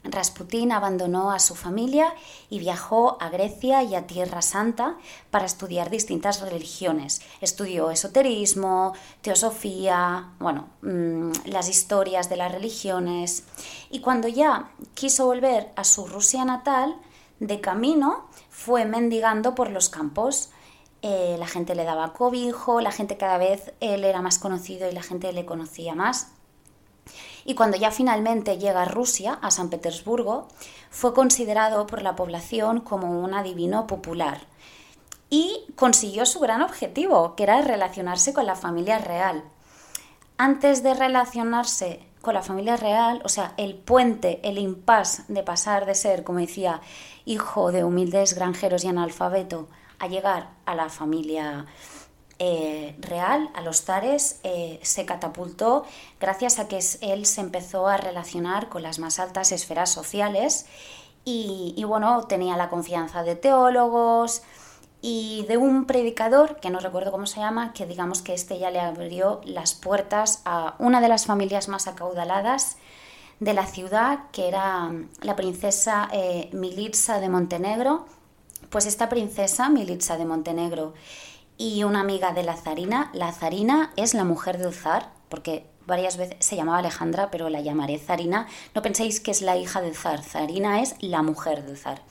Rasputín 0.04 0.72
abandonó 0.72 1.32
a 1.32 1.40
su 1.40 1.56
familia 1.56 2.14
y 2.50 2.60
viajó 2.60 3.18
a 3.22 3.30
Grecia 3.30 3.84
y 3.84 3.96
a 3.96 4.08
Tierra 4.08 4.42
Santa 4.42 4.98
para 5.30 5.46
estudiar 5.46 5.90
distintas 5.90 6.42
religiones. 6.42 7.22
Estudió 7.42 7.92
esoterismo, 7.92 8.94
teosofía, 9.22 10.32
bueno, 10.40 10.70
mm, 10.82 11.32
las 11.46 11.68
historias 11.68 12.30
de 12.30 12.38
las 12.38 12.52
religiones. 12.52 13.44
Y 13.90 14.00
cuando 14.00 14.28
ya 14.28 14.72
quiso 14.94 15.26
volver 15.26 15.70
a 15.76 15.84
su 15.84 16.08
Rusia 16.08 16.46
natal, 16.46 16.96
de 17.40 17.62
camino 17.62 18.28
fue 18.50 18.86
mendigando 18.86 19.56
por 19.56 19.70
los 19.70 19.90
campos. 19.90 20.50
Eh, 21.02 21.38
la 21.40 21.48
gente 21.48 21.76
le 21.76 21.86
daba 21.86 22.14
cobijo, 22.14 22.82
la 22.82 22.92
gente 22.92 23.18
cada 23.18 23.38
vez 23.38 23.72
él 23.80 24.04
era 24.04 24.22
más 24.22 24.38
conocido 24.38 24.90
y 24.90 24.94
la 24.94 25.04
gente 25.04 25.32
le 25.32 25.46
conocía 25.46 25.96
más. 25.96 26.32
Y 27.50 27.56
cuando 27.56 27.78
ya 27.78 27.90
finalmente 27.90 28.60
llega 28.60 28.84
a 28.84 28.86
Rusia, 28.86 29.40
a 29.42 29.50
San 29.50 29.72
Petersburgo, 29.72 30.48
fue 30.92 31.16
considerado 31.16 31.88
por 31.88 32.04
la 32.04 32.16
población 32.16 32.80
como 32.80 33.24
un 33.24 33.34
adivino 33.34 33.88
popular 33.88 34.42
y 35.32 35.66
consiguió 35.76 36.28
su 36.28 36.40
gran 36.40 36.62
objetivo, 36.62 37.36
que 37.36 37.42
era 37.42 37.60
relacionarse 37.64 38.34
con 38.34 38.46
la 38.46 38.54
familia 38.54 39.00
real. 39.00 39.44
Antes 40.38 40.84
de 40.84 40.94
relacionarse 40.94 42.06
con 42.22 42.36
la 42.36 42.44
familia 42.44 42.78
real, 42.78 43.20
o 43.26 43.30
sea, 43.30 43.56
el 43.58 43.74
puente, 43.74 44.40
el 44.44 44.60
impasse 44.60 45.24
de 45.28 45.42
pasar 45.42 45.88
de 45.88 45.96
ser, 45.96 46.24
como 46.24 46.38
decía, 46.38 46.82
hijo 47.26 47.72
de 47.72 47.84
humildes 47.84 48.36
granjeros 48.36 48.84
y 48.84 48.90
analfabeto, 48.90 49.68
a 49.98 50.06
llegar 50.06 50.52
a 50.68 50.76
la 50.76 50.90
familia 50.90 51.66
eh, 52.40 52.96
real, 53.00 53.50
a 53.54 53.62
los 53.62 53.84
zares, 53.84 54.40
eh, 54.44 54.80
se 54.82 55.06
catapultó 55.06 55.86
gracias 56.22 56.58
a 56.58 56.70
que 56.70 56.80
él 57.02 57.26
se 57.26 57.42
empezó 57.42 57.88
a 57.88 57.98
relacionar 57.98 58.70
con 58.70 58.82
las 58.82 58.98
más 58.98 59.20
altas 59.20 59.52
esferas 59.52 59.92
sociales 59.92 60.66
y, 61.26 61.84
bueno, 61.84 62.24
tenía 62.24 62.58
la 62.58 62.70
confianza 62.70 63.24
de 63.24 63.36
teólogos 63.36 64.42
y 65.02 65.46
de 65.48 65.58
un 65.58 65.86
predicador, 65.86 66.60
que 66.60 66.70
no 66.70 66.80
recuerdo 66.80 67.12
cómo 67.12 67.28
se 67.28 67.40
llama, 67.40 67.74
que 67.74 67.86
digamos 67.86 68.22
que 68.22 68.34
este 68.34 68.58
ya 68.58 68.72
le 68.72 68.80
abrió 68.80 69.42
las 69.44 69.74
puertas 69.76 70.42
a 70.46 70.76
una 70.80 71.02
de 71.02 71.10
las 71.10 71.26
familias 71.26 71.68
más 71.68 71.88
acaudaladas 71.88 72.78
de 73.40 73.54
la 73.54 73.68
ciudad, 73.68 74.20
que 74.32 74.48
era 74.48 74.92
la 75.22 75.36
princesa 75.36 76.10
eh, 76.12 76.50
Militsa 76.52 77.20
de 77.20 77.30
Montenegro. 77.30 78.08
Pues 78.70 78.86
esta 78.86 79.08
princesa, 79.08 79.70
Militsa 79.70 80.18
de 80.18 80.26
Montenegro, 80.26 80.94
y 81.60 81.84
una 81.84 82.00
amiga 82.00 82.32
de 82.32 82.42
la 82.42 82.56
zarina. 82.56 83.12
La 83.14 83.32
zarina 83.34 83.92
es 83.98 84.16
la 84.16 84.24
mujer 84.24 84.58
del 84.58 84.74
zar, 84.74 85.12
porque 85.28 85.68
varias 85.86 86.18
veces 86.18 86.38
se 86.40 86.56
llamaba 86.56 86.80
Alejandra, 86.80 87.30
pero 87.30 87.50
la 87.50 87.62
llamaré 87.62 88.00
zarina. 88.00 88.48
No 88.74 88.82
penséis 88.82 89.20
que 89.20 89.32
es 89.32 89.42
la 89.44 89.58
hija 89.58 89.82
del 89.82 89.94
zar, 89.94 90.24
zarina 90.24 90.82
es 90.82 90.96
la 91.02 91.22
mujer 91.22 91.66
del 91.66 91.78
zar. 91.78 92.02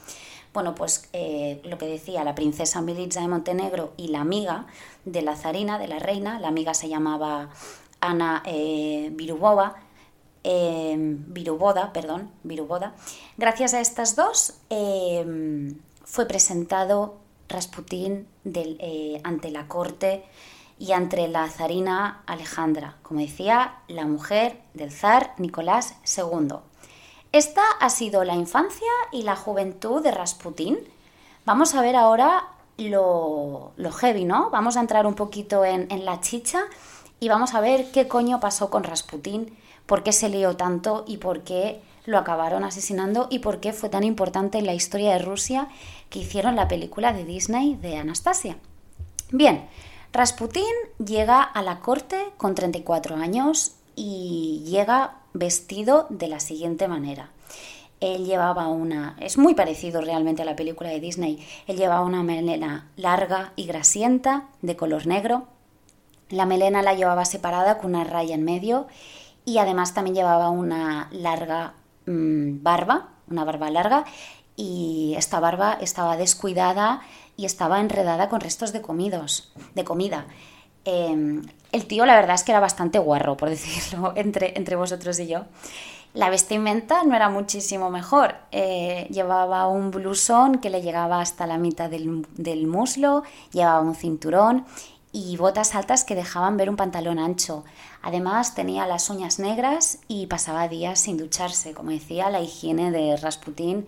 Bueno, 0.52 0.75
pues 0.75 1.09
eh, 1.14 1.61
lo 1.64 1.78
que 1.78 1.87
decía 1.87 2.25
la 2.25 2.35
princesa 2.35 2.83
Militza 2.83 3.21
de 3.21 3.28
Montenegro 3.28 3.95
y 3.97 4.09
la 4.09 4.21
amiga 4.21 4.67
de 5.05 5.23
la 5.23 5.35
zarina, 5.35 5.78
de 5.78 5.88
la 5.88 5.99
reina, 5.99 6.38
la 6.38 6.49
amiga 6.49 6.75
se 6.75 6.88
llamaba 6.88 7.49
Ana 8.00 8.43
eh, 8.45 9.09
Virubova, 9.12 9.76
eh, 10.45 10.95
Viruboda, 10.99 11.93
perdón, 11.95 12.31
Viruboda. 12.43 12.95
Gracias 13.38 13.73
a 13.73 13.81
estas 13.81 14.14
dos 14.14 14.55
eh, 14.69 15.75
fue 16.05 16.26
presentado 16.26 17.17
Rasputín 17.49 18.26
eh, 18.45 19.21
ante 19.25 19.50
la 19.50 19.69
corte 19.69 20.25
y 20.78 20.93
ante 20.93 21.26
la 21.28 21.49
zarina 21.49 22.23
Alejandra, 22.26 22.97
como 23.02 23.21
decía, 23.21 23.81
la 23.88 24.07
mujer 24.07 24.61
del 24.75 24.93
zar 24.93 25.35
Nicolás 25.38 25.97
II. 26.17 26.57
Esta 27.33 27.62
ha 27.81 27.90
sido 27.90 28.25
la 28.25 28.35
infancia 28.35 28.90
y 29.12 29.23
la 29.23 29.37
juventud 29.37 30.02
de 30.02 30.12
Rasputín. 30.12 30.78
Vamos 31.45 31.75
a 31.75 31.83
ver 31.83 31.97
ahora 31.97 32.49
lo, 32.76 33.73
heavy, 34.00 34.25
¿no? 34.25 34.50
Vamos 34.50 34.76
a 34.76 34.81
entrar 34.81 35.07
un 35.07 35.14
poquito 35.14 35.64
en, 35.64 35.90
en 35.90 36.05
la 36.05 36.21
chicha 36.21 36.62
y 37.21 37.28
vamos 37.28 37.55
a 37.55 37.61
ver 37.61 37.90
qué 37.90 38.07
coño 38.07 38.38
pasó 38.38 38.71
con 38.71 38.85
Rasputín, 38.85 39.59
por 39.87 40.02
qué 40.02 40.12
se 40.12 40.28
lió 40.28 40.57
tanto 40.57 41.05
y 41.07 41.17
por 41.17 41.43
qué 41.43 41.83
lo 42.08 42.16
acabaron 42.16 42.64
asesinando 42.64 43.26
y 43.30 43.40
por 43.40 43.60
qué 43.60 43.74
fue 43.74 43.90
tan 43.90 44.02
importante 44.02 44.56
en 44.56 44.64
la 44.64 44.72
historia 44.72 45.12
de 45.12 45.18
Rusia 45.18 45.68
que 46.08 46.20
hicieron 46.20 46.56
la 46.56 46.66
película 46.66 47.12
de 47.12 47.26
Disney 47.26 47.74
de 47.74 47.98
Anastasia. 47.98 48.56
Bien, 49.30 49.68
Rasputín 50.10 50.64
llega 51.04 51.42
a 51.42 51.60
la 51.60 51.80
corte 51.80 52.16
con 52.38 52.54
34 52.54 53.16
años 53.16 53.72
y 53.94 54.64
llega 54.64 55.18
vestido 55.34 56.06
de 56.08 56.28
la 56.28 56.40
siguiente 56.40 56.88
manera. 56.88 57.28
Él 58.00 58.24
llevaba 58.24 58.68
una, 58.68 59.14
es 59.20 59.36
muy 59.36 59.54
parecido 59.54 60.00
realmente 60.00 60.40
a 60.40 60.46
la 60.46 60.56
película 60.56 60.88
de 60.88 61.00
Disney, 61.00 61.46
él 61.66 61.76
llevaba 61.76 62.00
una 62.00 62.22
melena 62.22 62.88
larga 62.96 63.52
y 63.54 63.66
grasienta 63.66 64.44
de 64.62 64.76
color 64.76 65.06
negro. 65.06 65.46
La 66.30 66.46
melena 66.46 66.80
la 66.80 66.94
llevaba 66.94 67.26
separada 67.26 67.76
con 67.76 67.94
una 67.94 68.04
raya 68.04 68.34
en 68.34 68.44
medio 68.44 68.86
y 69.44 69.58
además 69.58 69.92
también 69.92 70.14
llevaba 70.14 70.48
una 70.48 71.08
larga 71.12 71.74
Mm, 72.08 72.62
barba, 72.62 73.10
una 73.28 73.44
barba 73.44 73.70
larga, 73.70 74.04
y 74.56 75.14
esta 75.18 75.40
barba 75.40 75.76
estaba 75.78 76.16
descuidada 76.16 77.02
y 77.36 77.44
estaba 77.44 77.80
enredada 77.80 78.30
con 78.30 78.40
restos 78.40 78.72
de 78.72 78.80
comidos, 78.80 79.52
de 79.74 79.84
comida. 79.84 80.26
Em, 80.86 81.42
el 81.70 81.86
tío 81.86 82.06
la 82.06 82.14
verdad 82.14 82.34
es 82.34 82.44
que 82.44 82.52
era 82.52 82.60
bastante 82.60 82.98
guarro, 82.98 83.36
por 83.36 83.50
decirlo, 83.56 84.14
entre, 84.16 84.56
entre 84.56 84.74
vosotros 84.76 85.20
y 85.20 85.26
yo. 85.26 85.44
La 86.14 86.30
vestimenta 86.30 87.04
no 87.04 87.14
era 87.14 87.28
muchísimo 87.28 87.90
mejor. 87.90 88.36
Eh, 88.52 89.06
llevaba 89.10 89.68
un 89.68 89.90
blusón 89.90 90.58
que 90.58 90.70
le 90.70 90.80
llegaba 90.80 91.20
hasta 91.20 91.46
la 91.46 91.58
mitad 91.58 91.90
del, 91.90 92.26
del 92.34 92.66
muslo, 92.66 93.22
llevaba 93.52 93.82
un 93.82 93.94
cinturón 93.94 94.64
y 95.12 95.36
botas 95.36 95.74
altas 95.74 96.04
que 96.04 96.14
dejaban 96.14 96.56
ver 96.56 96.70
un 96.70 96.76
pantalón 96.76 97.18
ancho. 97.18 97.64
Además 98.02 98.54
tenía 98.54 98.86
las 98.86 99.10
uñas 99.10 99.38
negras 99.38 99.98
y 100.08 100.26
pasaba 100.26 100.68
días 100.68 101.00
sin 101.00 101.16
ducharse. 101.16 101.74
Como 101.74 101.90
decía, 101.90 102.30
la 102.30 102.40
higiene 102.40 102.90
de 102.90 103.16
Rasputín 103.16 103.86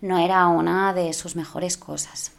no 0.00 0.18
era 0.18 0.46
una 0.48 0.92
de 0.92 1.12
sus 1.12 1.36
mejores 1.36 1.76
cosas. 1.76 2.32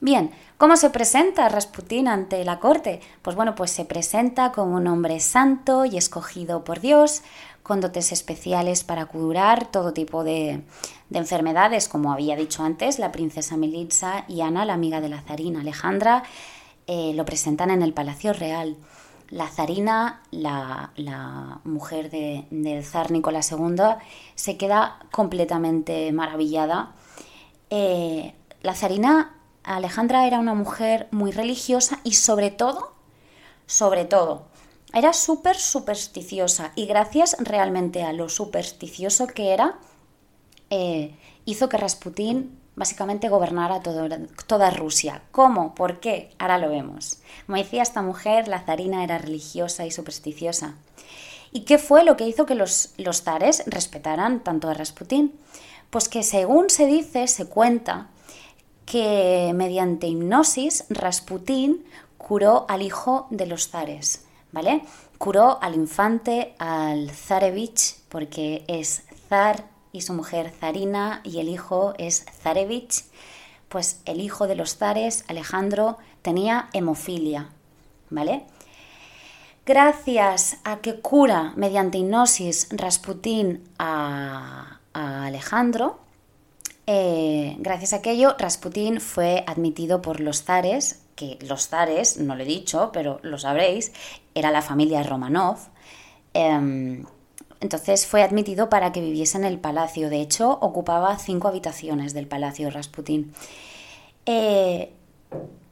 Bien, 0.00 0.32
¿cómo 0.58 0.76
se 0.76 0.90
presenta 0.90 1.48
Rasputín 1.48 2.08
ante 2.08 2.44
la 2.44 2.58
corte? 2.58 3.00
Pues 3.22 3.36
bueno, 3.36 3.54
pues 3.54 3.70
se 3.70 3.84
presenta 3.84 4.50
como 4.50 4.74
un 4.74 4.88
hombre 4.88 5.20
santo 5.20 5.84
y 5.84 5.96
escogido 5.96 6.64
por 6.64 6.80
Dios, 6.80 7.22
con 7.62 7.80
dotes 7.80 8.10
especiales 8.10 8.82
para 8.82 9.06
curar 9.06 9.70
todo 9.70 9.92
tipo 9.92 10.24
de, 10.24 10.62
enfermedades, 11.12 11.88
como 11.88 12.12
había 12.12 12.34
dicho 12.34 12.64
antes, 12.64 12.98
la 12.98 13.12
princesa 13.12 13.56
Militza 13.56 14.24
y 14.26 14.40
Ana, 14.40 14.64
la 14.64 14.74
amiga 14.74 15.00
de 15.00 15.08
la 15.08 15.20
zarina 15.20 15.60
Alejandra, 15.60 16.24
eh, 16.94 17.14
lo 17.14 17.24
presentan 17.24 17.70
en 17.70 17.80
el 17.80 17.94
Palacio 17.94 18.34
Real. 18.34 18.76
La 19.30 19.48
zarina, 19.48 20.20
la, 20.30 20.92
mujer 21.64 22.10
del 22.10 22.84
zar 22.84 23.10
Nicolás 23.10 23.50
II, 23.50 23.96
se 24.34 24.58
queda 24.58 24.98
completamente 25.10 26.12
maravillada. 26.12 26.92
Eh, 27.70 28.34
la 28.60 28.74
zarina 28.74 29.38
Alejandra 29.62 30.26
era 30.26 30.38
una 30.38 30.52
mujer 30.52 31.08
muy 31.12 31.32
religiosa 31.32 31.98
y 32.04 32.12
sobre 32.12 32.50
todo, 32.50 32.92
sobre 33.64 34.04
todo, 34.04 34.48
era 34.92 35.14
súper 35.14 35.56
supersticiosa 35.56 36.72
y 36.76 36.84
gracias 36.84 37.38
realmente 37.38 38.02
a 38.02 38.12
lo 38.12 38.28
supersticioso 38.28 39.28
que 39.28 39.54
era, 39.54 39.78
eh, 40.68 41.16
hizo 41.46 41.70
que 41.70 41.78
Rasputín 41.78 42.60
básicamente 42.76 43.28
gobernara 43.28 43.80
toda 43.80 44.70
Rusia. 44.70 45.22
¿Cómo? 45.30 45.74
¿Por 45.74 46.00
qué? 46.00 46.30
Ahora 46.38 46.58
lo 46.58 46.70
vemos. 46.70 47.18
Como 47.46 47.58
decía 47.58 47.82
esta 47.82 48.02
mujer, 48.02 48.48
la 48.48 48.60
zarina 48.60 49.04
era 49.04 49.18
religiosa 49.18 49.84
y 49.86 49.90
supersticiosa. 49.90 50.74
¿Y 51.52 51.60
qué 51.60 51.78
fue 51.78 52.04
lo 52.04 52.16
que 52.16 52.26
hizo 52.26 52.46
que 52.46 52.54
los, 52.54 52.94
los 52.96 53.22
zares 53.22 53.64
respetaran 53.66 54.40
tanto 54.40 54.70
a 54.70 54.74
Rasputín? 54.74 55.34
Pues 55.90 56.08
que 56.08 56.22
según 56.22 56.70
se 56.70 56.86
dice, 56.86 57.28
se 57.28 57.46
cuenta, 57.46 58.08
que 58.86 59.52
mediante 59.54 60.06
hipnosis 60.06 60.84
Rasputín 60.88 61.84
curó 62.18 62.66
al 62.68 62.82
hijo 62.82 63.26
de 63.30 63.46
los 63.46 63.68
zares, 63.68 64.24
¿vale? 64.52 64.82
Curó 65.18 65.62
al 65.62 65.74
infante, 65.74 66.54
al 66.58 67.10
zarevich, 67.10 67.96
porque 68.08 68.64
es 68.68 69.02
zar 69.28 69.71
y 69.92 70.00
su 70.00 70.14
mujer 70.14 70.50
Zarina 70.58 71.20
y 71.24 71.38
el 71.38 71.48
hijo 71.48 71.94
es 71.98 72.24
Zarevich, 72.42 73.04
pues 73.68 74.00
el 74.04 74.20
hijo 74.20 74.46
de 74.46 74.56
los 74.56 74.76
zares, 74.76 75.24
Alejandro, 75.28 75.98
tenía 76.22 76.68
hemofilia, 76.72 77.50
¿vale? 78.10 78.44
Gracias 79.64 80.56
a 80.64 80.78
que 80.78 81.00
cura 81.00 81.52
mediante 81.56 81.98
hipnosis 81.98 82.68
Rasputín 82.70 83.62
a, 83.78 84.80
Alejandro, 84.92 86.00
eh, 86.86 87.56
gracias 87.60 87.92
a 87.92 87.96
aquello 87.96 88.34
Rasputín 88.38 89.00
fue 89.00 89.44
admitido 89.46 90.02
por 90.02 90.20
los 90.20 90.42
zares, 90.42 91.00
que 91.14 91.38
los 91.42 91.68
zares, 91.68 92.18
no 92.18 92.34
lo 92.34 92.42
he 92.42 92.46
dicho, 92.46 92.90
pero 92.92 93.20
lo 93.22 93.38
sabréis, 93.38 93.92
era 94.34 94.50
la 94.50 94.62
familia 94.62 95.02
Romanov. 95.02 95.58
Em, 96.34 97.04
entonces 97.62 98.06
fue 98.06 98.22
admitido 98.22 98.68
para 98.68 98.92
que 98.92 99.00
viviese 99.00 99.38
en 99.38 99.44
el 99.44 99.58
palacio. 99.58 100.10
De 100.10 100.20
hecho, 100.20 100.58
ocupaba 100.60 101.18
cinco 101.18 101.48
habitaciones 101.48 102.12
del 102.12 102.26
palacio 102.26 102.70
Rasputín. 102.70 103.32
Eh, 104.26 104.92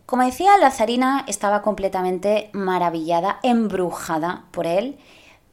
como 0.07 0.25
decía, 0.25 0.57
la 0.59 0.71
zarina 0.71 1.25
estaba 1.29 1.63
completamente 1.63 2.51
maravillada, 2.53 3.39
embrujada 3.43 4.45
por 4.51 4.67
él, 4.67 4.99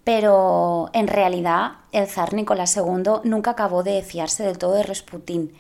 pero 0.04 0.90
en 0.94 1.08
realidad 1.08 1.74
el 1.92 2.08
zar 2.08 2.34
Nicolás 2.34 2.78
II 2.78 3.22
nunca 3.24 3.52
acabó 3.52 3.84
de 3.84 4.02
fiarse 4.04 4.44
del 4.44 4.58
todo 4.58 4.74
de 4.74 4.84
Rasputín. 4.84 5.54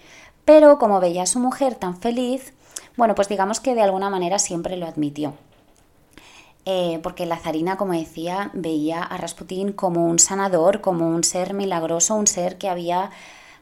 Pero 0.46 0.77
como 0.79 1.00
veía 1.00 1.24
a 1.24 1.27
su 1.27 1.39
mujer 1.39 1.75
tan 1.75 1.98
feliz, 2.00 2.53
bueno, 2.96 3.15
pues 3.15 3.27
digamos 3.27 3.60
que 3.60 3.75
de 3.75 3.81
alguna 3.81 4.10
manera 4.10 4.39
siempre 4.39 4.77
lo 4.77 4.86
admitió. 4.86 5.34
Eh, 6.69 7.00
porque 7.01 7.25
la 7.25 7.38
zarina, 7.38 7.77
como 7.77 7.93
decía, 7.93 8.51
veía 8.53 9.01
a 9.01 9.15
Rasputín 9.15 9.71
como 9.71 10.05
un 10.05 10.19
sanador, 10.19 10.81
como 10.81 11.07
un 11.07 11.24
ser 11.24 11.53
milagroso, 11.53 12.15
un 12.15 12.27
ser 12.27 12.57
que 12.57 12.67
había 12.67 13.09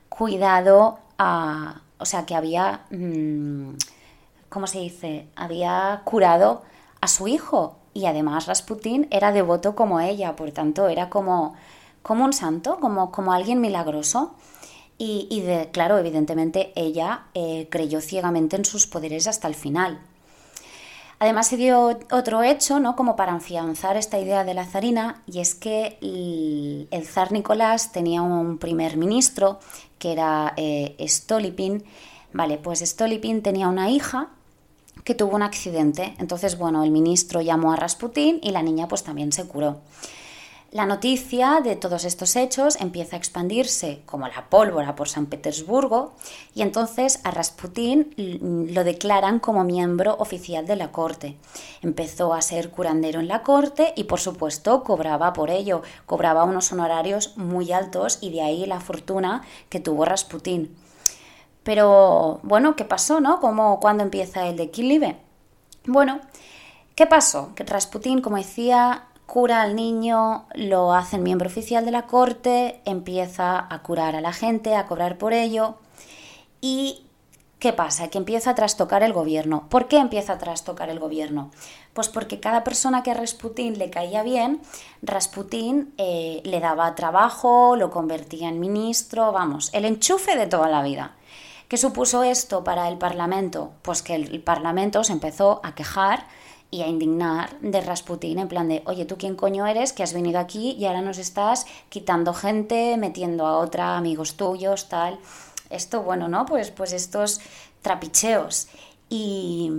cuidado 0.10 0.98
a. 1.20 1.82
o 2.00 2.06
sea, 2.06 2.26
que 2.26 2.34
había. 2.34 2.82
Mm, 2.90 3.76
¿cómo 4.50 4.66
se 4.66 4.80
dice? 4.80 5.28
Había 5.36 6.02
curado 6.04 6.64
a 7.00 7.08
su 7.08 7.28
hijo 7.28 7.76
y 7.94 8.08
además 8.08 8.48
Rasputín 8.48 9.08
era 9.12 9.32
devoto 9.32 9.76
como 9.76 10.00
ella, 10.00 10.36
por 10.36 10.52
tanto 10.52 10.88
era 10.88 11.10
como, 11.12 11.54
como 12.02 12.26
un 12.26 12.34
santo, 12.34 12.80
como, 12.80 13.12
como 13.12 13.34
alguien 13.34 13.62
milagroso. 13.62 14.34
Y, 14.98 15.44
claro, 15.74 16.00
evidentemente 16.00 16.72
ella 16.76 17.26
eh, 17.36 17.68
creyó 17.70 18.02
ciegamente 18.02 18.56
en 18.56 18.66
sus 18.66 18.88
poderes 18.88 19.28
hasta 19.28 19.48
el 19.48 19.54
final. 19.56 20.00
Además 21.20 21.48
se 21.48 21.58
dio 21.58 21.98
otro 22.12 22.44
hecho, 22.44 22.80
¿no? 22.80 22.96
Como 22.96 23.16
para 23.16 23.34
afianzar 23.34 23.96
esta 23.98 24.20
idea 24.20 24.44
de 24.44 24.54
la 24.54 24.66
zarina, 24.66 25.22
y 25.26 25.40
es 25.40 25.56
que 25.56 25.98
el, 26.02 27.06
zar 27.06 27.32
Nicolás 27.32 27.92
tenía 27.92 28.22
un 28.22 28.58
primer 28.58 28.98
ministro 28.98 29.60
que 29.98 30.12
era 30.12 30.54
eh, 30.58 30.96
Stolipin. 31.08 31.84
Vale, 32.34 32.58
pues 32.58 32.82
Stolipin 32.82 33.42
tenía 33.42 33.70
una 33.70 33.90
hija 33.90 34.30
que 35.06 35.16
tuvo 35.16 35.36
un 35.36 35.44
accidente. 35.44 36.16
Entonces, 36.20 36.58
bueno, 36.58 36.84
el 36.84 36.92
ministro 36.92 37.42
llamó 37.42 37.72
a 37.72 37.76
Rasputín 37.78 38.40
y 38.42 38.52
la 38.52 38.62
niña 38.62 38.88
pues 38.88 39.04
también 39.04 39.32
se 39.32 39.46
curó. 39.46 39.80
La 40.76 40.86
noticia 40.86 41.62
de 41.64 41.78
todos 41.78 42.04
estos 42.04 42.36
hechos 42.36 42.76
empieza 42.82 43.16
a 43.16 43.20
expandirse 43.20 44.02
como 44.06 44.28
la 44.28 44.50
pólvora 44.50 44.94
por 44.94 45.08
San 45.08 45.28
Petersburgo 45.28 46.12
y 46.54 46.64
entonces 46.64 47.22
a 47.24 47.32
Rasputín 47.32 48.14
lo 48.74 48.84
declaran 48.84 49.40
como 49.40 49.64
miembro 49.64 50.18
oficial 50.20 50.68
de 50.68 50.76
la 50.76 50.92
corte. 50.92 51.38
Empezó 51.82 52.34
a 52.34 52.42
ser 52.42 52.72
curandero 52.72 53.22
en 53.22 53.30
la 53.30 53.42
corte 53.42 53.94
y 53.96 54.04
por 54.04 54.20
supuesto 54.20 54.84
cobraba 54.84 55.32
por 55.32 55.50
ello, 55.50 55.82
cobraba 56.06 56.44
unos 56.44 56.74
honorarios 56.74 57.38
muy 57.38 57.72
altos 57.72 58.18
y 58.20 58.32
de 58.32 58.42
ahí 58.42 58.66
la 58.66 58.82
fortuna 58.82 59.44
que 59.70 59.80
tuvo 59.80 60.04
Rasputín. 60.04 60.76
Pero 61.64 62.42
bueno, 62.44 62.76
¿qué 62.76 62.84
pasó, 62.84 63.22
no? 63.22 63.40
¿Cómo, 63.40 63.80
¿Cuándo 63.80 64.04
empieza 64.04 64.46
el 64.46 64.58
declive? 64.58 65.16
Bueno, 65.86 66.20
¿qué 66.96 67.06
pasó? 67.06 67.56
Que 67.56 67.64
Rasputín, 67.64 68.20
como 68.20 68.36
decía, 68.36 69.06
cura 69.26 69.62
al 69.62 69.76
niño, 69.76 70.46
lo 70.54 70.94
hacen 70.94 71.24
miembro 71.24 71.48
oficial 71.48 71.86
de 71.86 71.92
la 71.92 72.08
corte, 72.08 72.82
empieza 72.86 73.66
a 73.70 73.82
curar 73.82 74.16
a 74.16 74.22
la 74.22 74.34
gente, 74.34 74.76
a 74.76 74.86
cobrar 74.86 75.18
por 75.18 75.34
ello. 75.34 75.76
¿Y 76.62 77.06
qué 77.60 77.74
pasa? 77.74 78.10
Que 78.10 78.18
empieza 78.18 78.52
a 78.52 78.56
trastocar 78.56 79.04
el 79.04 79.14
gobierno. 79.14 79.68
¿Por 79.70 79.88
qué 79.88 79.98
empieza 79.98 80.34
a 80.34 80.38
trastocar 80.38 80.90
el 80.90 81.00
gobierno? 81.00 81.52
Pues 81.94 82.10
porque 82.10 82.40
cada 82.40 82.64
persona 82.64 83.04
que 83.04 83.12
a 83.12 83.16
Rasputín 83.16 83.80
le 83.80 83.90
caía 83.90 84.22
bien, 84.24 84.62
Rasputín 85.02 85.94
eh, 85.98 86.42
le 86.44 86.60
daba 86.60 86.94
trabajo, 86.96 87.76
lo 87.76 87.90
convertía 87.90 88.50
en 88.50 88.60
ministro, 88.60 89.32
vamos, 89.32 89.70
el 89.74 89.86
enchufe 89.86 90.36
de 90.36 90.48
toda 90.48 90.70
la 90.70 90.84
vida. 90.84 91.16
¿Qué 91.68 91.78
supuso 91.78 92.24
esto 92.24 92.64
para 92.64 92.88
el 92.88 92.98
Parlamento? 92.98 93.72
Pues 93.82 94.04
que 94.04 94.14
el 94.14 94.42
Parlamento 94.42 95.04
se 95.04 95.14
empezó 95.14 95.62
a 95.64 95.74
quejar 95.74 96.28
y 96.76 96.82
a 96.82 96.88
indignar 96.88 97.58
de 97.62 97.80
Rasputín 97.80 98.38
en 98.38 98.50
plan 98.50 98.68
de, 98.68 98.84
oye, 98.86 99.06
¿tú 99.06 99.18
quién 99.18 99.36
coño 99.36 99.66
eres 99.66 99.94
que 99.94 100.04
has 100.04 100.14
venido 100.14 100.40
aquí 100.40 100.76
y 100.78 100.86
ahora 100.86 101.02
nos 101.02 101.18
estás 101.18 101.66
quitando 101.88 102.34
gente, 102.34 102.98
metiendo 102.98 103.48
a 103.48 103.60
otra, 103.60 103.96
amigos 103.96 104.36
tuyos, 104.36 104.90
tal? 104.90 105.18
Esto, 105.70 106.02
bueno, 106.02 106.28
¿no? 106.28 106.46
Pues, 106.46 106.72
pues 106.72 106.92
estos 106.92 107.40
trapicheos. 107.82 108.68
Y, 109.10 109.72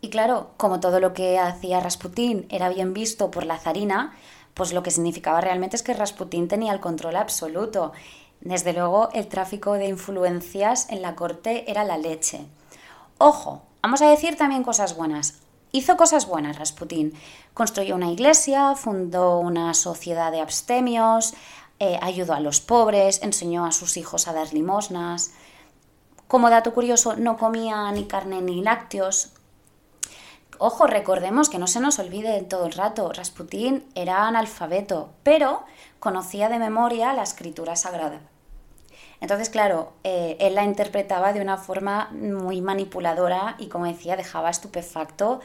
y 0.00 0.08
claro, 0.08 0.50
como 0.56 0.80
todo 0.80 0.98
lo 0.98 1.14
que 1.14 1.38
hacía 1.38 1.78
Rasputín 1.78 2.46
era 2.50 2.68
bien 2.68 2.92
visto 2.92 3.30
por 3.30 3.46
la 3.46 3.58
zarina, 3.58 4.16
pues 4.54 4.72
lo 4.72 4.82
que 4.82 4.90
significaba 4.90 5.40
realmente 5.40 5.76
es 5.76 5.84
que 5.84 5.94
Rasputín 5.94 6.48
tenía 6.48 6.72
el 6.72 6.80
control 6.80 7.14
absoluto 7.16 7.92
desde 8.40 8.74
luego, 8.74 9.08
el 9.14 9.28
tráfico 9.28 9.72
de 9.72 9.88
influencias 9.88 10.90
en 10.90 11.00
la 11.00 11.14
corte 11.14 11.70
era 11.70 11.82
la 11.82 11.96
leche. 11.96 12.44
Ojo, 13.16 13.62
vamos 13.80 14.02
a 14.02 14.10
decir 14.10 14.36
también 14.36 14.62
cosas 14.62 14.96
buenas. 14.96 15.43
Hizo 15.74 15.96
cosas 15.96 16.28
buenas 16.28 16.56
Rasputín. 16.56 17.14
Construyó 17.52 17.96
una 17.96 18.12
iglesia, 18.12 18.76
fundó 18.76 19.40
una 19.40 19.74
sociedad 19.74 20.30
de 20.30 20.40
abstemios, 20.40 21.34
eh, 21.80 21.98
ayudó 22.00 22.34
a 22.34 22.38
los 22.38 22.60
pobres, 22.60 23.20
enseñó 23.24 23.66
a 23.66 23.72
sus 23.72 23.96
hijos 23.96 24.28
a 24.28 24.32
dar 24.32 24.52
limosnas. 24.52 25.32
Como 26.28 26.48
dato 26.48 26.72
curioso, 26.74 27.16
no 27.16 27.36
comía 27.38 27.90
ni 27.90 28.04
carne 28.04 28.40
ni 28.40 28.62
lácteos. 28.62 29.32
Ojo, 30.58 30.86
recordemos 30.86 31.48
que 31.48 31.58
no 31.58 31.66
se 31.66 31.80
nos 31.80 31.98
olvide 31.98 32.40
todo 32.42 32.66
el 32.66 32.72
rato, 32.72 33.12
Rasputín 33.12 33.84
era 33.96 34.28
analfabeto, 34.28 35.10
pero 35.24 35.64
conocía 35.98 36.48
de 36.48 36.60
memoria 36.60 37.14
la 37.14 37.24
escritura 37.24 37.74
sagrada. 37.74 38.20
Entonces, 39.20 39.48
claro, 39.48 39.92
eh, 40.04 40.36
él 40.38 40.54
la 40.54 40.64
interpretaba 40.64 41.32
de 41.32 41.40
una 41.40 41.56
forma 41.56 42.10
muy 42.12 42.60
manipuladora 42.60 43.56
y, 43.58 43.68
como 43.68 43.86
decía, 43.86 44.16
dejaba 44.16 44.50
estupefacto 44.50 45.40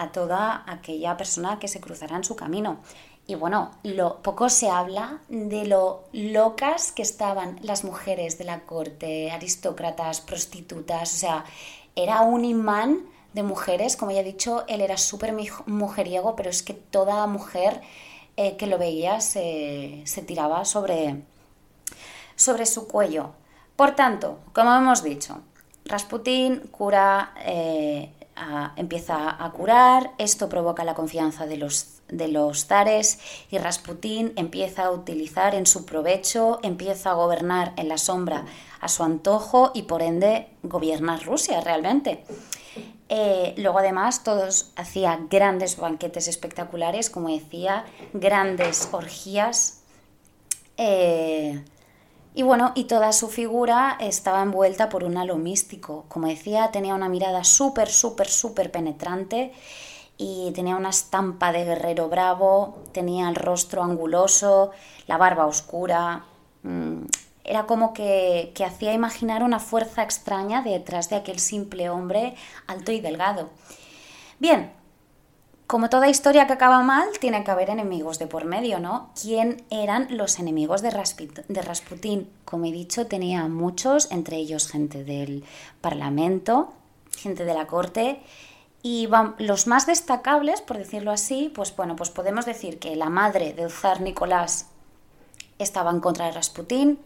a 0.00 0.12
toda 0.12 0.64
aquella 0.66 1.16
persona 1.16 1.58
que 1.58 1.68
se 1.68 1.80
cruzara 1.80 2.16
en 2.16 2.24
su 2.24 2.34
camino. 2.34 2.78
Y 3.26 3.34
bueno, 3.34 3.72
lo, 3.82 4.22
poco 4.22 4.48
se 4.48 4.70
habla 4.70 5.20
de 5.28 5.66
lo 5.66 6.04
locas 6.12 6.90
que 6.90 7.02
estaban 7.02 7.58
las 7.62 7.84
mujeres 7.84 8.38
de 8.38 8.44
la 8.44 8.60
corte, 8.60 9.30
aristócratas, 9.30 10.22
prostitutas, 10.22 11.12
o 11.14 11.16
sea, 11.16 11.44
era 11.94 12.22
un 12.22 12.44
imán 12.44 13.02
de 13.34 13.42
mujeres, 13.42 13.96
como 13.96 14.10
ya 14.10 14.20
he 14.20 14.24
dicho, 14.24 14.64
él 14.68 14.80
era 14.80 14.96
súper 14.96 15.34
mujeriego, 15.66 16.34
pero 16.34 16.48
es 16.48 16.62
que 16.62 16.74
toda 16.74 17.26
mujer 17.26 17.82
eh, 18.36 18.56
que 18.56 18.66
lo 18.66 18.78
veía 18.78 19.20
se, 19.20 20.02
se 20.06 20.22
tiraba 20.22 20.64
sobre, 20.64 21.22
sobre 22.36 22.64
su 22.64 22.88
cuello. 22.88 23.32
Por 23.76 23.94
tanto, 23.94 24.38
como 24.52 24.74
hemos 24.74 25.04
dicho, 25.04 25.42
Rasputín 25.84 26.60
cura, 26.70 27.34
eh, 27.44 28.12
empieza 28.76 29.44
a 29.44 29.50
curar, 29.52 30.12
esto 30.18 30.48
provoca 30.48 30.84
la 30.84 30.94
confianza 30.94 31.46
de 31.46 31.56
los, 31.56 32.00
de 32.08 32.28
los 32.28 32.66
zares 32.66 33.18
y 33.50 33.58
Rasputín 33.58 34.32
empieza 34.36 34.84
a 34.84 34.90
utilizar 34.90 35.54
en 35.54 35.66
su 35.66 35.84
provecho, 35.84 36.58
empieza 36.62 37.10
a 37.10 37.14
gobernar 37.14 37.72
en 37.76 37.88
la 37.88 37.98
sombra 37.98 38.46
a 38.80 38.88
su 38.88 39.02
antojo 39.02 39.72
y 39.74 39.82
por 39.82 40.02
ende 40.02 40.48
gobiernar 40.62 41.24
Rusia 41.24 41.60
realmente. 41.60 42.24
Eh, 43.08 43.54
luego 43.56 43.80
además 43.80 44.22
todos 44.22 44.70
hacía 44.76 45.18
grandes 45.28 45.76
banquetes 45.76 46.28
espectaculares, 46.28 47.10
como 47.10 47.28
decía, 47.28 47.84
grandes 48.12 48.88
orgías. 48.92 49.82
Eh, 50.76 51.62
y 52.34 52.42
bueno, 52.42 52.72
y 52.74 52.84
toda 52.84 53.12
su 53.12 53.28
figura 53.28 53.96
estaba 54.00 54.42
envuelta 54.42 54.88
por 54.88 55.02
un 55.02 55.16
halo 55.16 55.36
místico. 55.36 56.04
Como 56.08 56.28
decía, 56.28 56.70
tenía 56.70 56.94
una 56.94 57.08
mirada 57.08 57.42
súper, 57.42 57.88
súper, 57.88 58.28
súper 58.28 58.70
penetrante 58.70 59.52
y 60.16 60.52
tenía 60.54 60.76
una 60.76 60.90
estampa 60.90 61.50
de 61.50 61.64
guerrero 61.64 62.08
bravo, 62.08 62.78
tenía 62.92 63.28
el 63.28 63.34
rostro 63.34 63.82
anguloso, 63.82 64.70
la 65.06 65.16
barba 65.16 65.46
oscura. 65.46 66.24
Mm, 66.62 67.06
era 67.42 67.66
como 67.66 67.92
que, 67.94 68.52
que 68.54 68.64
hacía 68.64 68.92
imaginar 68.92 69.42
una 69.42 69.58
fuerza 69.58 70.02
extraña 70.04 70.62
detrás 70.62 71.10
de 71.10 71.16
aquel 71.16 71.40
simple 71.40 71.90
hombre 71.90 72.36
alto 72.68 72.92
y 72.92 73.00
delgado. 73.00 73.50
Bien, 74.38 74.72
como 75.70 75.88
toda 75.88 76.08
historia 76.08 76.48
que 76.48 76.54
acaba 76.54 76.82
mal, 76.82 77.08
tiene 77.20 77.44
que 77.44 77.50
haber 77.52 77.70
enemigos 77.70 78.18
de 78.18 78.26
por 78.26 78.44
medio, 78.44 78.80
¿no? 78.80 79.12
¿Quién 79.22 79.62
eran 79.70 80.08
los 80.10 80.40
enemigos 80.40 80.82
de, 80.82 80.90
Rasputín? 80.90 82.28
Como 82.44 82.64
he 82.64 82.72
dicho, 82.72 83.06
tenía 83.06 83.46
muchos, 83.46 84.10
entre 84.10 84.38
ellos 84.38 84.66
gente 84.66 85.04
del 85.04 85.44
Parlamento, 85.80 86.72
gente 87.16 87.44
de 87.44 87.54
la 87.54 87.68
corte 87.68 88.20
Y 88.82 89.08
los 89.38 89.68
más 89.68 89.86
destacables, 89.86 90.60
por 90.60 90.76
decirlo 90.76 91.12
así, 91.12 91.52
pues 91.54 91.76
bueno, 91.76 91.94
pues 91.94 92.10
podemos 92.10 92.46
decir 92.46 92.80
que 92.80 92.96
la 92.96 93.08
madre 93.08 93.52
del 93.52 93.70
zar 93.70 94.00
Nicolás 94.00 94.70
estaba 95.60 95.92
en 95.92 96.00
contra 96.00 96.26
de 96.26 96.32
Rasputín, 96.32 96.98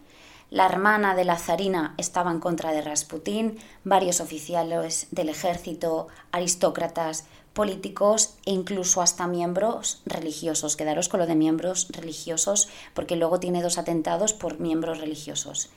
la 0.49 0.65
hermana 0.65 1.13
de 1.13 1.25
la 1.25 1.37
zarina 1.37 1.93
estaba 1.97 2.31
en 2.31 2.39
contra 2.39 2.71
de 2.71 2.81
Rasputín, 2.81 3.59
varios 3.83 4.21
oficiales 4.21 5.07
del 5.11 5.29
ejército, 5.29 6.07
aristócratas, 6.31 7.25
políticos 7.55 8.35
e 8.45 8.51
incluso 8.51 9.01
hasta 9.01 9.25
miembros 9.25 10.03
religiosos. 10.05 10.75
Quedaros 10.75 11.09
con 11.09 11.21
lo 11.21 11.25
de 11.25 11.35
miembros 11.35 11.87
religiosos 11.89 12.69
porque 12.93 13.15
luego 13.15 13.39
tiene 13.39 13.63
dos 13.63 13.79
atentados 13.79 14.33
por 14.33 14.59
miembros 14.59 14.99
religiosos. 14.99 15.71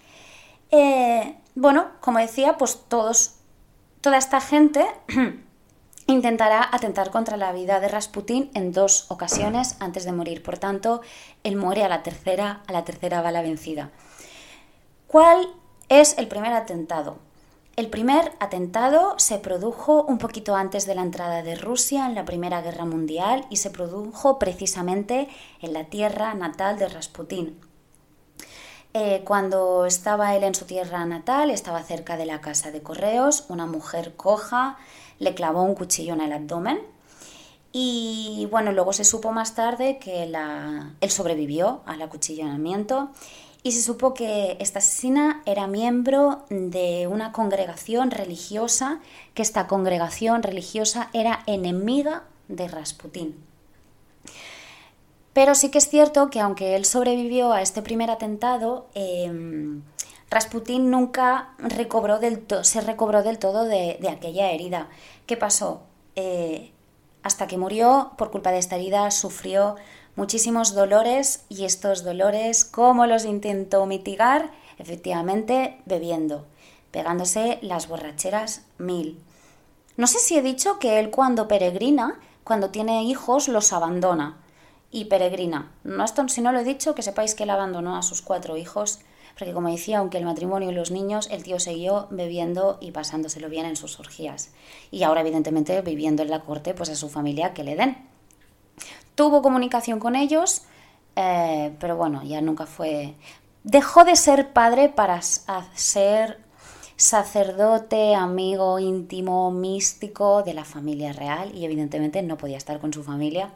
Eh, 0.71 1.39
bueno, 1.55 1.87
como 2.01 2.19
decía, 2.19 2.59
pues 2.59 2.81
todos, 2.89 3.37
toda 4.03 4.19
esta 4.19 4.41
gente 4.41 4.85
intentará 6.09 6.69
atentar 6.71 7.11
contra 7.11 7.37
la 7.37 7.53
vida 7.53 7.81
de 7.81 7.89
Rasputín 7.89 8.51
en 8.55 8.73
dos 8.73 9.07
ocasiones 9.09 9.77
antes 9.79 10.05
de 10.05 10.13
morir. 10.13 10.43
Por 10.43 10.59
tanto, 10.59 11.01
él 11.45 11.57
muere 11.57 11.85
a 11.85 11.89
la 11.89 12.03
tercera, 12.03 12.63
a 12.67 12.73
la 12.73 12.85
tercera 12.85 13.23
va 13.23 13.31
la 13.31 13.43
vencida. 13.43 13.91
¿Cuál 15.07 15.49
es 15.89 16.19
el 16.19 16.27
primer 16.27 16.53
atentado? 16.53 17.28
El 17.79 17.91
primer 17.91 18.33
atentado 18.41 19.15
se 19.19 19.39
produjo 19.39 20.03
un 20.03 20.19
poquito 20.19 20.57
antes 20.57 20.85
de 20.85 20.97
la 20.97 21.03
entrada 21.03 21.45
de 21.45 21.55
Rusia 21.55 22.07
en 22.07 22.17
la 22.17 22.25
Primera 22.25 22.61
Guerra 22.61 22.85
Mundial 22.85 23.47
y 23.51 23.59
se 23.59 23.71
produjo 23.71 24.37
precisamente 24.41 25.29
en 25.63 25.73
la 25.73 25.85
tierra 25.85 26.35
natal 26.35 26.77
de 26.81 26.89
Rasputín. 26.89 27.57
Eh, 28.95 29.23
cuando 29.25 29.87
estaba 29.87 30.35
él 30.35 30.43
en 30.43 30.57
su 30.57 30.65
tierra 30.65 31.07
natal, 31.07 31.53
estaba 31.53 31.81
cerca 31.85 32.17
de 32.17 32.27
la 32.27 32.41
casa 32.41 32.73
de 32.73 32.83
correos, 32.83 33.45
una 33.49 33.67
mujer 33.67 34.17
coja 34.17 34.77
le 35.21 35.37
clavó 35.37 35.63
un 35.63 35.77
cuchillo 35.77 36.15
en 36.15 36.23
el 36.23 36.33
abdomen 36.33 36.81
y 37.71 38.49
bueno, 38.51 38.73
luego 38.73 38.93
se 38.93 39.05
supo 39.05 39.31
más 39.31 39.55
tarde 39.55 39.99
que 40.01 40.25
él 40.25 41.11
sobrevivió 41.13 41.83
al 41.87 42.03
acuchillamiento 42.03 43.11
y 43.63 43.73
se 43.73 43.83
supo 43.83 44.15
que 44.15 44.57
esta 44.61 44.79
asesina 44.79 45.43
era 45.47 45.67
miembro 45.67 46.45
de 46.49 47.07
una 47.07 47.33
congregación 47.33 48.11
religiosa, 48.11 49.01
que 49.35 49.43
esta 49.43 49.67
congregación 49.67 50.43
religiosa 50.43 51.11
era 51.13 51.43
enemiga 51.47 52.25
de 52.49 52.69
Rasputín. 52.69 53.37
Pero 55.33 55.55
sí 55.55 55.71
que 55.71 55.79
es 55.79 55.89
cierto 55.89 56.31
que 56.31 56.41
aunque 56.41 56.77
él 56.77 56.85
sobrevivió 56.85 57.53
a 57.53 57.63
este 57.63 57.83
primer 57.83 58.11
atentado, 58.11 58.87
eh, 58.95 59.31
Rasputín 60.31 60.91
nunca 60.91 61.55
recobró 61.59 62.19
del 62.19 62.45
se 62.63 62.81
recobró 62.81 63.23
del 63.23 63.39
todo 63.39 63.65
de, 63.65 63.99
aquella 64.11 64.51
herida. 64.51 64.89
¿Qué 65.27 65.37
pasó? 65.37 65.83
Eh, 66.17 66.73
hasta 67.23 67.47
que 67.47 67.57
murió, 67.57 68.13
por 68.19 68.31
culpa 68.31 68.51
de 68.51 68.59
esta 68.59 68.77
herida, 68.77 69.11
sufrió 69.11 69.77
muchísimos 70.19 70.75
dolores 70.75 71.45
y 71.49 71.65
estos 71.65 72.03
dolores, 72.03 72.65
¿cómo 72.65 73.07
los 73.07 73.25
intentó 73.25 73.87
mitigar? 73.87 74.51
Efectivamente, 74.77 75.81
bebiendo, 75.87 76.45
pegándose 76.91 77.61
las 77.63 77.87
borracheras 77.87 78.63
mil. 78.79 79.23
No 79.97 80.09
sé 80.09 80.19
si 80.19 80.37
he 80.37 80.43
dicho 80.43 80.81
que 80.81 80.99
él 80.99 81.11
cuando 81.11 81.47
peregrina, 81.47 82.19
cuando 82.43 82.71
tiene 82.71 83.05
hijos, 83.05 83.47
los 83.47 83.73
abandona 83.73 84.39
y 84.91 85.05
peregrina. 85.05 85.71
No, 85.85 86.05
esto, 86.05 86.29
si 86.29 86.41
no 86.41 86.51
lo 86.51 86.59
he 86.59 86.65
dicho, 86.65 86.97
que 86.97 87.03
sepáis 87.03 87.37
que 87.37 87.45
él 87.45 87.51
abandonó 87.51 87.97
a 87.97 88.03
sus 88.03 88.21
cuatro 88.21 88.57
hijos 88.57 88.99
porque 89.39 89.53
como 89.53 89.71
decía, 89.71 89.99
aunque 89.99 90.19
el 90.19 90.25
matrimonio 90.25 90.73
y 90.73 90.75
los 90.75 90.91
niños, 90.91 91.29
el 91.31 91.45
tío 91.45 91.61
siguió 91.61 92.09
bebiendo 92.11 92.79
y 92.81 92.91
pasándoselo 92.91 93.49
bien 93.49 93.67
en 93.67 93.77
sus 93.77 94.01
orgías. 94.01 94.51
Y 94.91 95.05
ahora, 95.05 95.21
evidentemente, 95.21 95.81
viviendo 95.81 96.25
en 96.25 96.31
la 96.31 96.41
corte, 96.41 96.75
pues 96.75 96.91
a 96.91 96.97
su 96.97 97.09
familia 97.09 97.55
que 97.55 97.63
le 97.63 97.77
den. 97.77 98.18
Tuvo 99.19 99.43
comunicación 99.43 99.99
con 99.99 100.15
ellos, 100.15 100.63
eh, 101.17 101.75
pero 101.81 101.97
bueno, 101.97 102.23
ya 102.23 102.41
nunca 102.41 102.67
fue... 102.67 103.17
Dejó 103.65 104.05
de 104.05 104.15
ser 104.15 104.53
padre 104.53 104.91
para 104.91 105.21
ser 105.23 106.39
sacerdote, 106.95 108.15
amigo 108.15 108.79
íntimo, 108.79 109.51
místico 109.51 110.45
de 110.45 110.55
la 110.55 110.65
familia 110.65 111.13
real 111.13 111.53
y 111.53 111.65
evidentemente 111.65 112.23
no 112.23 112.39
podía 112.39 112.59
estar 112.59 112.79
con 112.79 112.93
su 112.93 113.03
familia. 113.03 113.51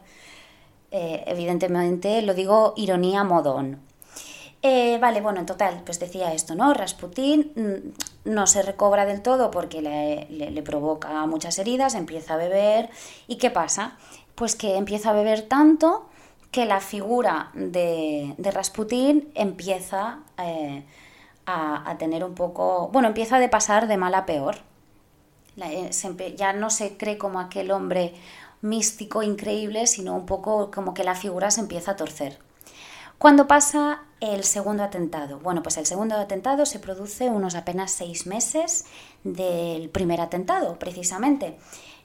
Eh, 0.91 1.23
evidentemente 1.27 2.21
lo 2.23 2.33
digo 2.33 2.73
ironía 2.75 3.23
modón, 3.23 3.79
eh, 4.65 4.97
vale, 4.97 5.19
bueno, 5.19 5.41
en 5.41 5.45
total, 5.45 5.81
pues 5.83 5.99
decía 5.99 6.33
esto, 6.33 6.55
¿no? 6.55 6.73
Rasputín 6.73 7.51
mm, 7.53 8.31
no 8.31 8.47
se 8.47 8.61
recobra 8.61 9.05
del 9.05 9.21
todo 9.21 9.51
porque 9.51 9.81
le, 9.81 10.61
provoca 10.61 11.25
muchas 11.25 11.59
heridas, 11.59 11.95
empieza 11.95 12.35
a 12.35 12.37
beber. 12.37 12.89
¿Y 13.27 13.35
qué 13.35 13.51
pasa? 13.51 13.97
Pues 14.35 14.55
que 14.55 14.77
empieza 14.77 15.11
a 15.11 15.13
beber 15.13 15.43
tanto 15.43 16.09
que 16.51 16.65
la 16.65 16.79
figura 16.79 17.49
de, 17.55 18.35
de 18.37 18.51
Rasputín 18.51 19.31
empieza 19.33 20.19
eh, 20.37 20.83
a, 21.45 21.95
tener 21.97 22.23
un 22.23 22.35
poco. 22.35 22.89
Bueno, 22.89 23.07
empieza 23.07 23.39
de 23.39 23.49
pasar 23.49 23.87
de 23.87 23.97
mal 23.97 24.13
a 24.15 24.25
peor. 24.25 24.57
Eh, 25.57 25.91
ya 26.37 26.53
no 26.53 26.69
se 26.69 26.97
cree 26.97 27.17
como 27.17 27.39
aquel 27.39 27.71
hombre 27.71 28.13
místico 28.61 29.23
increíble, 29.23 29.87
sino 29.87 30.15
un 30.15 30.25
poco 30.25 30.71
como 30.71 30.93
que 30.93 31.03
la 31.03 31.15
figura 31.15 31.51
se 31.51 31.61
empieza 31.61 31.91
a 31.91 31.95
torcer. 31.95 32.39
¿Cuándo 33.17 33.47
pasa 33.47 34.03
el 34.19 34.43
segundo 34.43 34.83
atentado? 34.83 35.39
Bueno, 35.39 35.63
pues 35.63 35.77
el 35.77 35.85
segundo 35.85 36.15
atentado 36.15 36.65
se 36.65 36.79
produce 36.79 37.29
unos 37.29 37.55
apenas 37.55 37.91
seis 37.91 38.27
meses 38.27 38.85
del 39.23 39.89
primer 39.89 40.21
atentado, 40.21 40.77
precisamente. 40.77 41.57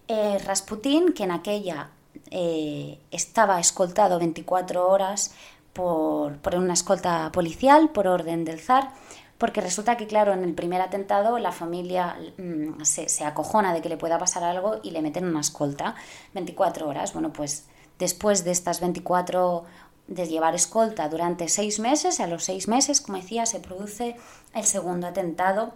Eh, 0.08 0.38
Rasputín, 0.44 1.12
que 1.12 1.24
en 1.24 1.32
aquella 1.32 1.90
eh, 2.30 2.98
estaba 3.10 3.60
escoltado 3.60 4.18
24 4.18 4.88
horas 4.88 5.34
por, 5.72 6.38
una 6.54 6.72
escolta 6.72 7.30
policial 7.32 7.90
por 7.90 8.06
orden 8.08 8.44
del 8.44 8.60
zar, 8.60 8.92
porque 9.38 9.60
resulta 9.60 9.96
que, 9.96 10.06
claro, 10.06 10.32
en 10.32 10.42
el 10.42 10.54
primer 10.54 10.80
atentado 10.80 11.38
la 11.38 11.52
familia 11.52 12.16
mm, 12.38 12.82
se, 12.82 13.08
se, 13.08 13.24
acojona 13.24 13.72
de 13.72 13.80
que 13.80 13.88
le 13.88 13.96
pueda 13.96 14.18
pasar 14.18 14.42
algo 14.42 14.80
y 14.82 14.90
le 14.90 15.02
meten 15.02 15.24
una 15.24 15.40
escolta 15.40 15.94
24 16.34 16.88
horas. 16.88 17.12
Bueno, 17.12 17.32
pues 17.32 17.66
después 17.98 18.44
de 18.44 18.50
estas 18.50 18.80
24 18.80 19.64
de 20.08 20.26
llevar 20.26 20.54
escolta 20.54 21.08
durante 21.08 21.48
seis 21.48 21.78
meses. 21.78 22.18
A 22.18 22.26
los 22.26 22.44
seis 22.44 22.66
meses, 22.66 23.00
como 23.00 23.18
decía, 23.18 23.46
se 23.46 23.60
produce 23.60 24.16
el 24.54 24.64
segundo 24.64 25.06
atentado. 25.06 25.74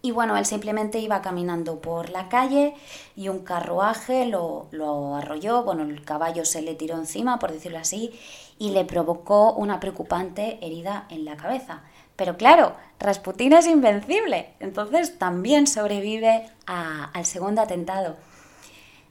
Y 0.00 0.12
bueno, 0.12 0.36
él 0.36 0.46
simplemente 0.46 1.00
iba 1.00 1.22
caminando 1.22 1.80
por 1.80 2.10
la 2.10 2.28
calle 2.28 2.74
y 3.16 3.28
un 3.28 3.40
carruaje 3.40 4.26
lo, 4.26 4.68
lo 4.70 5.16
arrolló, 5.16 5.64
bueno, 5.64 5.82
el 5.82 6.04
caballo 6.04 6.44
se 6.44 6.62
le 6.62 6.74
tiró 6.74 6.96
encima, 6.96 7.38
por 7.38 7.50
decirlo 7.50 7.78
así, 7.78 8.12
y 8.58 8.70
le 8.70 8.84
provocó 8.84 9.54
una 9.54 9.80
preocupante 9.80 10.58
herida 10.64 11.06
en 11.10 11.24
la 11.24 11.36
cabeza. 11.36 11.82
Pero 12.14 12.36
claro, 12.36 12.74
Rasputín 12.98 13.52
es 13.52 13.66
invencible, 13.66 14.50
entonces 14.60 15.18
también 15.18 15.66
sobrevive 15.66 16.48
al 16.66 17.24
segundo 17.24 17.62
atentado. 17.62 18.16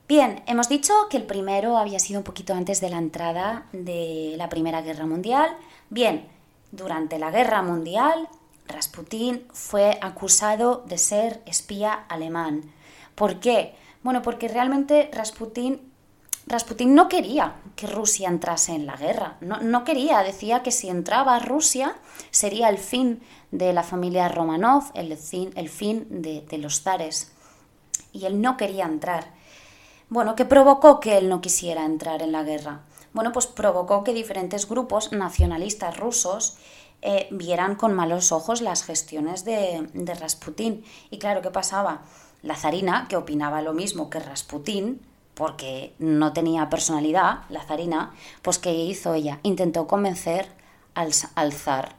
Bien, 0.08 0.41
hemos 0.47 0.69
dicho 0.69 0.93
que 1.10 1.17
el 1.17 1.23
primero 1.23 1.78
había 1.78 2.00
sido 2.00 2.19
un 2.19 2.23
poquito 2.23 2.54
antes 2.54 2.80
de 2.80 2.89
la 2.89 2.97
entrada 2.97 3.65
de 3.73 4.36
la 4.38 4.47
Primera 4.47 4.82
Guerra 4.82 5.06
Mundial. 5.06 5.50
Bien, 5.89 6.28
durante 6.71 7.19
la 7.19 7.32
Guerra 7.32 7.62
Mundial, 7.62 8.30
Rasputín 8.67 9.45
fue 9.51 9.97
acusado 10.01 10.84
de 10.88 10.97
ser 10.97 11.41
espía 11.45 11.93
alemán. 12.10 12.71
¿Por 13.15 13.39
qué? 13.39 13.75
Bueno, 14.03 14.21
porque 14.21 14.47
realmente 14.47 15.10
Rasputín, 15.13 15.91
Rasputín 16.45 16.93
no 16.93 17.10
quería 17.10 17.56
que 17.75 17.88
Rusia 17.88 18.30
entrase 18.30 18.73
en 18.73 18.86
la 18.86 18.95
guerra. 18.95 19.38
No, 19.41 19.84
quería, 19.84 20.23
decía 20.23 20.63
que 20.63 20.71
si 20.71 20.89
entraba 20.89 21.39
Rusia 21.39 21.95
sería 22.32 22.69
el 22.69 22.77
fin 22.77 23.21
de 23.51 23.73
la 23.73 23.84
familia 23.84 24.30
Romanov, 24.30 24.91
el 24.93 25.17
fin, 25.17 25.51
el 25.56 25.69
fin 25.69 26.08
de, 26.10 26.41
de 26.41 26.58
los 26.58 26.82
zares. 26.82 27.32
Y 28.13 28.25
él 28.25 28.41
no 28.41 28.58
quería 28.58 28.86
entrar. 28.86 29.34
Bueno, 30.10 30.36
¿qué 30.36 30.45
provocó 30.45 30.99
que 30.99 31.17
él 31.17 31.27
no 31.27 31.41
quisiera 31.41 31.84
entrar 31.84 32.21
en 32.21 32.32
la 32.32 32.43
guerra? 32.43 32.82
Bueno, 33.13 33.32
pues 33.32 33.47
provocó 33.47 34.03
que 34.03 34.13
diferentes 34.13 34.69
grupos 34.69 35.12
nacionalistas 35.12 35.97
rusos 35.97 36.58
eh, 37.01 37.27
vieran 37.31 37.75
con 37.75 37.93
malos 37.93 38.31
ojos 38.31 38.62
las 38.62 38.83
gestiones 38.83 39.45
de, 39.45 39.89
de 39.93 40.13
Rasputín. 40.15 40.83
Y 41.10 41.19
claro, 41.19 41.41
¿qué 41.41 41.51
pasaba? 41.51 42.01
La 42.41 42.55
zarina, 42.55 43.07
que 43.07 43.15
opinaba 43.15 43.62
lo 43.62 43.73
mismo 43.73 44.10
que 44.10 44.19
Rasputín, 44.19 45.01
porque 45.33 45.93
no 45.99 46.33
tenía 46.33 46.69
personalidad, 46.69 47.41
la 47.49 47.63
zarina, 47.63 48.13
pues 48.41 48.57
¿qué 48.57 48.73
hizo 48.73 49.13
ella? 49.13 49.39
Intentó 49.43 49.88
convencer 49.88 50.47
al, 50.95 51.12
al 51.36 51.53
zar. 51.53 51.95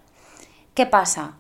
¿Qué 0.74 0.87
pasa? 0.87 1.34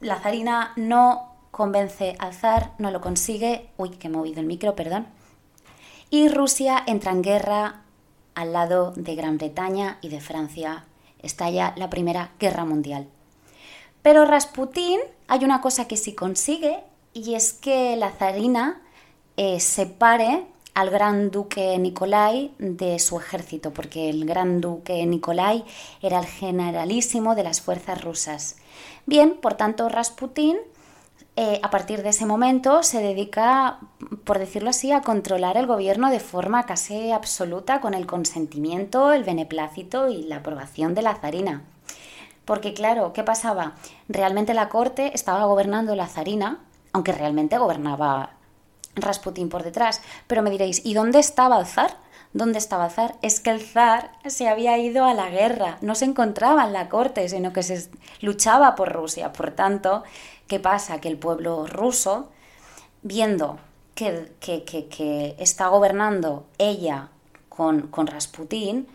La 0.00 0.20
zarina 0.20 0.72
no 0.76 1.34
convence 1.50 2.16
al 2.18 2.34
zar, 2.34 2.72
no 2.78 2.90
lo 2.90 3.00
consigue. 3.00 3.70
Uy, 3.76 3.90
que 3.90 4.08
he 4.08 4.10
movido 4.10 4.40
el 4.40 4.46
micro, 4.46 4.74
perdón 4.74 5.06
y 6.10 6.28
Rusia 6.28 6.82
entra 6.86 7.12
en 7.12 7.22
guerra 7.22 7.82
al 8.34 8.52
lado 8.52 8.92
de 8.96 9.14
Gran 9.14 9.36
Bretaña 9.36 9.98
y 10.00 10.08
de 10.08 10.20
Francia. 10.20 10.84
Estalla 11.28 11.74
la 11.76 11.88
Primera 11.88 12.32
Guerra 12.40 12.64
Mundial. 12.64 13.06
Pero 14.02 14.24
Rasputín 14.24 14.98
hay 15.28 15.44
una 15.44 15.60
cosa 15.60 15.86
que 15.86 15.96
sí 15.96 16.14
consigue 16.14 16.80
y 17.12 17.34
es 17.34 17.52
que 17.52 17.96
la 17.96 18.10
zarina 18.10 18.80
eh, 19.36 19.60
separe 19.60 20.46
al 20.74 20.90
gran 20.90 21.30
duque 21.30 21.76
Nicolai 21.78 22.52
de 22.58 22.98
su 22.98 23.18
ejército, 23.18 23.72
porque 23.72 24.08
el 24.08 24.24
gran 24.24 24.60
duque 24.60 25.04
Nicolai 25.06 25.64
era 26.00 26.20
el 26.20 26.26
generalísimo 26.26 27.34
de 27.34 27.42
las 27.42 27.60
fuerzas 27.60 28.02
rusas. 28.02 28.56
Bien, 29.04 29.36
por 29.40 29.54
tanto, 29.54 29.88
Rasputín 29.88 30.56
eh, 31.40 31.60
a 31.62 31.70
partir 31.70 32.02
de 32.02 32.08
ese 32.08 32.26
momento 32.26 32.82
se 32.82 33.00
dedica, 33.00 33.78
por 34.24 34.40
decirlo 34.40 34.70
así, 34.70 34.90
a 34.90 35.02
controlar 35.02 35.56
el 35.56 35.68
gobierno 35.68 36.10
de 36.10 36.18
forma 36.18 36.66
casi 36.66 37.12
absoluta 37.12 37.80
con 37.80 37.94
el 37.94 38.06
consentimiento, 38.06 39.12
el 39.12 39.22
beneplácito 39.22 40.08
y 40.08 40.24
la 40.24 40.38
aprobación 40.38 40.96
de 40.96 41.02
la 41.02 41.14
zarina. 41.14 41.62
Porque 42.44 42.74
claro, 42.74 43.12
¿qué 43.12 43.22
pasaba? 43.22 43.74
Realmente 44.08 44.52
la 44.52 44.68
corte 44.68 45.12
estaba 45.14 45.44
gobernando 45.44 45.94
la 45.94 46.08
zarina, 46.08 46.58
aunque 46.92 47.12
realmente 47.12 47.56
gobernaba 47.56 48.30
Rasputín 48.96 49.48
por 49.48 49.62
detrás. 49.62 50.02
Pero 50.26 50.42
me 50.42 50.50
diréis, 50.50 50.84
¿y 50.84 50.94
dónde 50.94 51.20
estaba 51.20 51.60
el 51.60 51.66
zar? 51.66 51.98
¿Dónde 52.32 52.58
estaba 52.58 52.86
el 52.86 52.90
zar? 52.90 53.14
Es 53.22 53.38
que 53.38 53.50
el 53.50 53.60
zar 53.60 54.10
se 54.26 54.48
había 54.48 54.76
ido 54.78 55.04
a 55.04 55.14
la 55.14 55.30
guerra, 55.30 55.78
no 55.82 55.94
se 55.94 56.04
encontraba 56.06 56.64
en 56.64 56.72
la 56.72 56.88
corte, 56.88 57.28
sino 57.28 57.52
que 57.52 57.62
se 57.62 57.88
luchaba 58.22 58.74
por 58.74 58.92
Rusia. 58.92 59.32
Por 59.32 59.52
tanto, 59.52 60.02
¿qué 60.48 60.58
pasa? 60.58 61.00
Que 61.00 61.08
el 61.08 61.18
pueblo 61.18 61.66
ruso, 61.66 62.30
viendo 63.02 63.58
que, 63.94 64.32
que, 64.40 65.36
está 65.38 65.68
gobernando 65.68 66.46
ella 66.58 67.10
con, 67.48 67.88
con 67.88 68.06
Rasputín, 68.06 68.88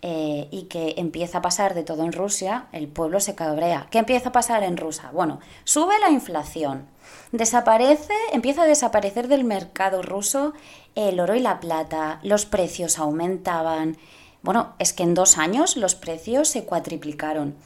eh, 0.00 0.46
y 0.52 0.64
que 0.64 0.94
empieza 0.96 1.38
a 1.38 1.42
pasar 1.42 1.74
de 1.74 1.82
todo 1.82 2.04
en 2.04 2.12
Rusia, 2.12 2.66
el 2.70 2.86
pueblo 2.86 3.18
se 3.18 3.34
cabrea. 3.34 3.88
¿Qué 3.90 3.98
empieza 3.98 4.28
a 4.28 4.32
pasar 4.32 4.62
en 4.62 4.76
Rusia? 4.76 5.10
Bueno, 5.12 5.40
sube 5.64 5.98
la 5.98 6.10
inflación, 6.10 6.86
desaparece, 7.32 8.12
empieza 8.32 8.62
a 8.62 8.66
desaparecer 8.66 9.26
del 9.26 9.42
mercado 9.42 10.02
ruso 10.02 10.52
el 10.94 11.18
oro 11.18 11.34
y 11.34 11.40
la 11.40 11.58
plata, 11.58 12.20
los 12.22 12.46
precios 12.46 13.00
aumentaban. 13.00 13.96
Bueno, 14.42 14.74
es 14.78 14.92
que 14.92 15.02
en 15.02 15.14
dos 15.14 15.36
años 15.36 15.76
los 15.76 15.96
precios 15.96 16.46
se 16.46 16.64
cuatriplicaron. 16.64 17.56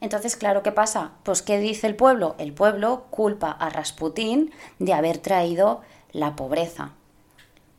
Entonces, 0.00 0.36
claro, 0.36 0.62
¿qué 0.62 0.72
pasa? 0.72 1.12
Pues, 1.22 1.42
¿qué 1.42 1.58
dice 1.58 1.86
el 1.86 1.96
pueblo? 1.96 2.34
El 2.38 2.52
pueblo 2.52 3.04
culpa 3.10 3.50
a 3.50 3.70
Rasputín 3.70 4.52
de 4.78 4.92
haber 4.92 5.18
traído 5.18 5.80
la 6.12 6.36
pobreza. 6.36 6.90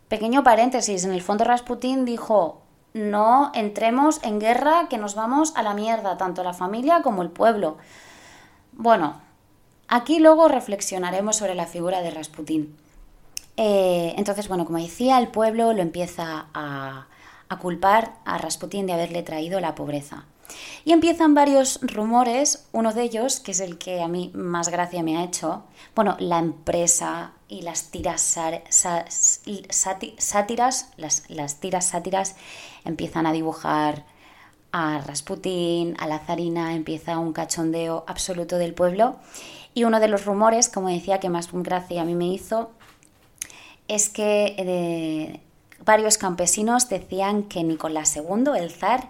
Pequeño 0.07 0.43
paréntesis, 0.43 1.03
en 1.03 1.11
el 1.11 1.21
fondo 1.21 1.43
Rasputín 1.43 2.05
dijo, 2.05 2.61
no 2.93 3.51
entremos 3.53 4.23
en 4.23 4.39
guerra 4.39 4.87
que 4.89 4.97
nos 4.97 5.15
vamos 5.15 5.53
a 5.55 5.63
la 5.63 5.73
mierda, 5.73 6.17
tanto 6.17 6.43
la 6.43 6.53
familia 6.53 7.01
como 7.01 7.21
el 7.21 7.29
pueblo. 7.29 7.77
Bueno, 8.71 9.21
aquí 9.87 10.19
luego 10.19 10.47
reflexionaremos 10.47 11.35
sobre 11.35 11.55
la 11.55 11.67
figura 11.67 12.01
de 12.01 12.11
Rasputín. 12.11 12.77
Eh, 13.57 14.13
entonces, 14.17 14.47
bueno, 14.47 14.65
como 14.65 14.77
decía, 14.77 15.19
el 15.19 15.27
pueblo 15.27 15.73
lo 15.73 15.81
empieza 15.81 16.47
a, 16.53 17.07
a 17.49 17.59
culpar 17.59 18.13
a 18.25 18.37
Rasputín 18.37 18.85
de 18.85 18.93
haberle 18.93 19.23
traído 19.23 19.59
la 19.59 19.75
pobreza. 19.75 20.25
Y 20.85 20.93
empiezan 20.93 21.33
varios 21.33 21.79
rumores, 21.81 22.65
uno 22.71 22.93
de 22.93 23.03
ellos, 23.03 23.39
que 23.39 23.51
es 23.51 23.59
el 23.59 23.77
que 23.77 24.01
a 24.01 24.07
mí 24.07 24.31
más 24.33 24.69
gracia 24.69 25.03
me 25.03 25.17
ha 25.17 25.23
hecho, 25.23 25.63
bueno, 25.95 26.15
la 26.19 26.39
empresa 26.39 27.33
y 27.47 27.61
las 27.61 27.91
tiras 27.91 28.21
sátiras, 29.79 30.89
las, 30.97 31.23
las 31.29 31.59
tiras 31.59 31.85
sátiras 31.85 32.35
empiezan 32.85 33.25
a 33.25 33.33
dibujar 33.33 34.05
a 34.71 35.01
Rasputín, 35.05 35.95
a 35.99 36.07
la 36.07 36.19
zarina, 36.19 36.73
empieza 36.73 37.17
un 37.19 37.33
cachondeo 37.33 38.03
absoluto 38.07 38.57
del 38.57 38.73
pueblo. 38.73 39.17
Y 39.73 39.83
uno 39.83 39.99
de 39.99 40.07
los 40.07 40.25
rumores, 40.25 40.69
como 40.69 40.89
decía, 40.89 41.19
que 41.19 41.29
más 41.29 41.49
gracia 41.51 42.01
a 42.01 42.05
mí 42.05 42.15
me 42.15 42.27
hizo, 42.27 42.71
es 43.87 44.09
que 44.09 44.55
eh, 44.57 45.39
varios 45.85 46.17
campesinos 46.17 46.89
decían 46.89 47.43
que 47.43 47.63
Nicolás 47.63 48.15
II, 48.15 48.51
el 48.57 48.71
zar, 48.71 49.09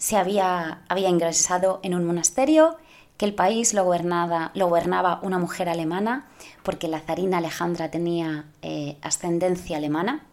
se 0.00 0.16
había, 0.16 0.80
había 0.88 1.10
ingresado 1.10 1.78
en 1.82 1.94
un 1.94 2.06
monasterio, 2.06 2.78
que 3.18 3.26
el 3.26 3.34
país 3.34 3.74
lo 3.74 3.84
gobernaba, 3.84 4.50
lo 4.54 4.68
gobernaba 4.68 5.20
una 5.22 5.38
mujer 5.38 5.68
alemana, 5.68 6.26
porque 6.62 6.88
la 6.88 7.00
zarina 7.00 7.36
Alejandra 7.36 7.90
tenía 7.90 8.46
eh, 8.62 8.96
ascendencia 9.02 9.76
alemana, 9.76 10.24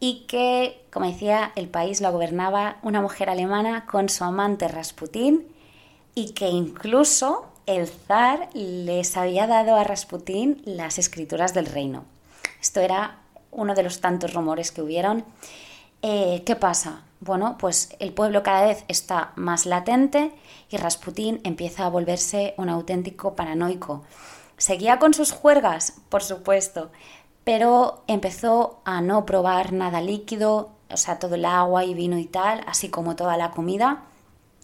y 0.00 0.24
que, 0.26 0.86
como 0.90 1.04
decía, 1.04 1.52
el 1.54 1.68
país 1.68 2.00
lo 2.00 2.10
gobernaba 2.10 2.78
una 2.82 3.02
mujer 3.02 3.28
alemana 3.28 3.84
con 3.84 4.08
su 4.08 4.24
amante 4.24 4.68
Rasputín, 4.68 5.46
y 6.14 6.30
que 6.30 6.48
incluso 6.48 7.44
el 7.66 7.88
zar 7.88 8.48
les 8.54 9.18
había 9.18 9.46
dado 9.46 9.76
a 9.76 9.84
Rasputín 9.84 10.62
las 10.64 10.98
escrituras 10.98 11.52
del 11.52 11.66
reino. 11.66 12.04
Esto 12.58 12.80
era 12.80 13.18
uno 13.50 13.74
de 13.74 13.82
los 13.82 14.00
tantos 14.00 14.32
rumores 14.32 14.72
que 14.72 14.80
hubieron. 14.80 15.26
Eh, 16.00 16.42
¿Qué 16.46 16.56
pasa? 16.56 17.02
Bueno, 17.20 17.56
pues 17.58 17.96
el 17.98 18.12
pueblo 18.12 18.42
cada 18.42 18.66
vez 18.66 18.84
está 18.86 19.32
más 19.34 19.66
latente 19.66 20.32
y 20.70 20.76
Rasputín 20.76 21.40
empieza 21.42 21.84
a 21.84 21.90
volverse 21.90 22.54
un 22.56 22.68
auténtico 22.68 23.34
paranoico. 23.34 24.04
Seguía 24.56 24.98
con 24.98 25.14
sus 25.14 25.32
juergas, 25.32 25.94
por 26.08 26.22
supuesto, 26.22 26.90
pero 27.42 28.04
empezó 28.06 28.80
a 28.84 29.00
no 29.00 29.26
probar 29.26 29.72
nada 29.72 30.00
líquido, 30.00 30.70
o 30.90 30.96
sea, 30.96 31.18
todo 31.18 31.34
el 31.34 31.44
agua 31.44 31.84
y 31.84 31.94
vino 31.94 32.18
y 32.18 32.26
tal, 32.26 32.62
así 32.66 32.88
como 32.88 33.16
toda 33.16 33.36
la 33.36 33.50
comida, 33.50 34.04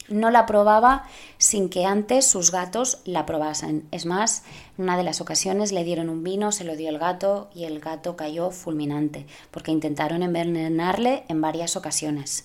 no 0.08 0.30
la 0.30 0.46
probaba 0.46 1.04
sin 1.38 1.68
que 1.68 1.84
antes 1.84 2.26
sus 2.26 2.50
gatos 2.50 2.98
la 3.04 3.26
probasen. 3.26 3.86
Es 3.90 4.06
más, 4.06 4.42
en 4.76 4.84
una 4.84 4.96
de 4.96 5.04
las 5.04 5.20
ocasiones 5.20 5.72
le 5.72 5.84
dieron 5.84 6.08
un 6.08 6.22
vino, 6.22 6.52
se 6.52 6.64
lo 6.64 6.76
dio 6.76 6.88
el 6.88 6.98
gato 6.98 7.50
y 7.54 7.64
el 7.64 7.80
gato 7.80 8.16
cayó 8.16 8.50
fulminante, 8.50 9.26
porque 9.50 9.72
intentaron 9.72 10.22
envenenarle 10.22 11.24
en 11.28 11.40
varias 11.40 11.76
ocasiones. 11.76 12.44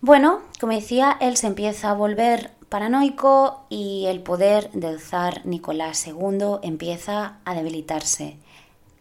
Bueno, 0.00 0.40
como 0.58 0.72
decía, 0.72 1.16
él 1.20 1.36
se 1.36 1.46
empieza 1.46 1.90
a 1.90 1.94
volver 1.94 2.52
paranoico 2.70 3.66
y 3.68 4.06
el 4.06 4.20
poder 4.20 4.70
del 4.72 5.00
zar 5.00 5.44
Nicolás 5.44 6.06
II 6.06 6.58
empieza 6.62 7.38
a 7.44 7.54
debilitarse. 7.54 8.36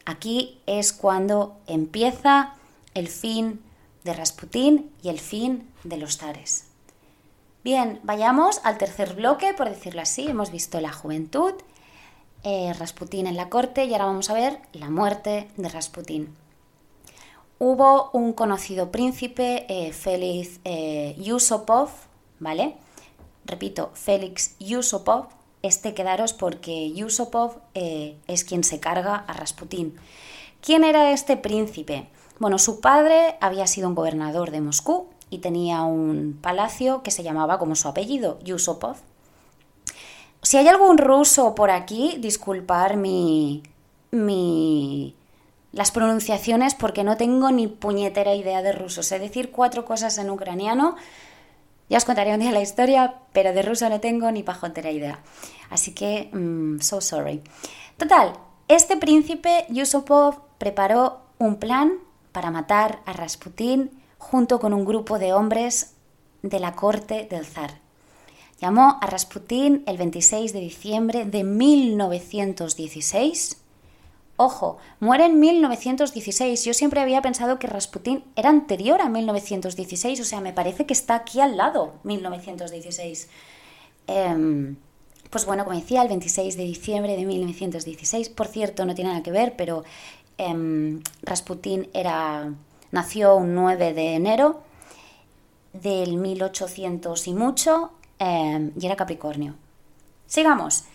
Aquí 0.06 0.60
es 0.66 0.92
cuando 0.92 1.56
empieza 1.68 2.56
el 2.96 3.08
fin 3.08 3.62
de 4.04 4.14
Rasputín 4.14 4.92
y 5.04 5.10
el 5.10 5.20
fin 5.20 5.70
de 5.84 5.98
los 5.98 6.18
zares. 6.18 6.69
Bien, 7.62 8.00
vayamos 8.04 8.62
al 8.64 8.78
tercer 8.78 9.16
bloque, 9.16 9.54
por 9.54 9.68
decirlo 9.68 10.02
así. 10.02 10.28
Hemos 10.28 10.50
visto 10.50 10.80
la 10.80 10.94
juventud, 10.94 11.54
eh, 12.44 12.74
Rasputín 12.80 13.28
en 13.28 13.36
la 13.36 13.50
corte 13.50 13.84
y 13.84 13.92
ahora 13.92 14.06
vamos 14.06 14.30
a 14.30 14.34
ver 14.34 14.62
la 14.72 14.90
muerte 14.90 15.50
de 15.58 15.68
Rasputín. 15.68 16.34
Hubo 17.58 18.12
un 18.14 18.32
conocido 18.32 18.92
príncipe, 18.92 19.66
eh, 19.68 19.92
Félix 19.92 20.62
eh, 20.64 21.18
Yusupov, 21.20 21.90
¿vale? 22.40 22.78
Repito, 23.46 23.92
Félix 23.94 24.56
Yusupov. 24.60 25.26
Este 25.62 25.94
quedaros 25.94 26.32
porque 26.32 26.94
Yusupov 26.94 27.58
es 27.74 28.46
quien 28.46 28.64
se 28.64 28.80
carga 28.80 29.16
a 29.28 29.34
Rasputín. 29.34 30.00
¿Quién 30.62 30.86
era 30.86 31.12
este 31.12 31.36
príncipe? 31.36 32.08
Bueno, 32.40 32.58
su 32.58 32.80
padre 32.80 33.36
había 33.42 33.68
sido 33.68 33.90
un 33.90 33.96
gobernador 33.96 34.52
de 34.52 34.62
Moscú 34.62 35.10
y 35.30 35.40
tenía 35.40 35.84
un 35.84 36.38
palacio 36.42 37.04
que 37.04 37.12
se 37.12 37.24
llamaba 37.24 37.60
como 37.60 37.76
su 37.76 37.88
apellido, 37.88 38.40
Yusupov. 38.44 38.98
Si 40.42 40.58
hay 40.58 40.68
algún 40.68 40.98
ruso 40.98 41.54
por 41.54 41.70
aquí, 41.70 42.18
disculpar 42.20 42.96
mi, 42.96 43.64
mi, 44.12 45.16
las 45.72 45.92
pronunciaciones 45.92 46.76
porque 46.76 47.04
no 47.04 47.18
tengo 47.18 47.52
ni 47.52 47.68
puñetera 47.68 48.34
idea 48.34 48.62
de 48.62 48.72
ruso. 48.72 49.04
Sé 49.04 49.20
decir 49.20 49.52
cuatro 49.52 49.86
cosas 49.86 50.18
en 50.18 50.30
ucraniano, 50.30 50.96
ya 51.90 51.98
os 51.98 52.06
contaré 52.06 52.34
un 52.34 52.40
día 52.40 52.52
la 52.52 52.62
historia, 52.62 53.16
pero 53.34 53.52
de 53.54 53.62
ruso 53.64 53.90
no 53.90 54.00
tengo 54.00 54.32
ni 54.32 54.44
pajotera 54.44 54.92
idea. 54.92 55.20
Así 55.70 55.94
que, 55.94 56.30
mm, 56.32 56.80
so 56.80 57.02
sorry. 57.02 57.42
Total, 57.98 58.34
este 58.68 58.96
príncipe 58.98 59.66
Yusupov 59.70 60.40
preparó 60.58 61.22
un 61.38 61.58
plan 61.58 61.94
para 62.32 62.52
matar 62.52 63.00
a 63.06 63.14
Rasputín 63.14 63.92
junto 64.20 64.60
con 64.60 64.74
un 64.74 64.86
grupo 64.86 65.18
de 65.18 65.34
hombres 65.34 65.96
de 66.44 66.60
la 66.60 66.76
corte 66.76 67.28
del 67.28 67.48
zar. 67.48 67.80
Llamó 68.62 69.00
a 69.02 69.08
Rasputín 69.08 69.84
el 69.88 69.98
26 69.98 70.54
de 70.54 70.60
diciembre 70.60 71.26
de 71.26 71.44
1916. 71.44 73.58
Ojo, 74.36 74.78
muere 75.00 75.26
en 75.26 75.40
1916. 75.40 76.66
Yo 76.66 76.74
siempre 76.74 77.00
había 77.00 77.22
pensado 77.22 77.58
que 77.58 77.68
Rasputín 77.68 78.26
era 78.36 78.50
anterior 78.50 79.00
a 79.02 79.10
1916, 79.10 80.20
o 80.20 80.26
sea, 80.26 80.42
me 80.42 80.54
parece 80.54 80.86
que 80.86 80.94
está 80.94 81.16
aquí 81.16 81.40
al 81.40 81.58
lado, 81.58 81.94
1916. 82.04 83.30
Em, 84.08 84.76
pues 85.30 85.46
bueno, 85.46 85.64
como 85.64 85.78
decía, 85.78 86.02
el 86.02 86.10
26 86.10 86.58
de 86.58 86.64
diciembre 86.64 87.16
de 87.16 87.26
1916, 87.26 88.30
por 88.30 88.48
cierto, 88.48 88.86
no 88.86 88.96
tiene 88.96 89.12
nada 89.12 89.24
que 89.24 89.32
ver, 89.32 89.56
pero 89.56 89.84
em, 90.38 91.02
Rasputín 91.22 91.90
era 91.94 92.54
Nació 92.92 93.36
un 93.36 93.56
9 93.56 93.94
de 93.94 94.16
enero 94.16 94.62
del 95.74 96.18
1800 96.18 97.28
y 97.28 97.34
mucho 97.34 97.92
em, 98.18 98.72
y 98.80 98.86
era 98.86 98.96
Capricornio. 98.96 99.56
Sigamos. 100.26 100.86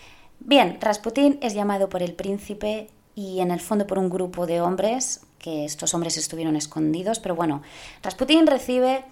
Bien, 0.40 0.78
Rasputín 0.80 1.38
es 1.40 1.54
llamado 1.54 1.88
por 1.88 2.02
el 2.02 2.14
príncipe 2.14 2.88
y 3.14 3.40
en 3.40 3.50
el 3.50 3.60
fondo 3.60 3.86
por 3.86 3.98
un 3.98 4.10
grupo 4.10 4.46
de 4.46 4.60
hombres, 4.60 5.22
que 5.38 5.64
estos 5.64 5.94
hombres 5.94 6.16
estuvieron 6.16 6.56
escondidos, 6.56 7.20
pero 7.20 7.34
bueno, 7.34 7.62
Rasputín 8.02 8.46
recibe 8.46 9.04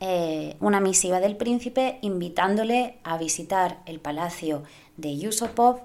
eh, 0.00 0.56
una 0.60 0.80
misiva 0.80 1.20
del 1.20 1.36
príncipe 1.36 1.98
invitándole 2.02 2.98
a 3.02 3.16
visitar 3.16 3.78
el 3.86 3.98
palacio 3.98 4.62
de 4.96 5.16
Yusupov 5.16 5.80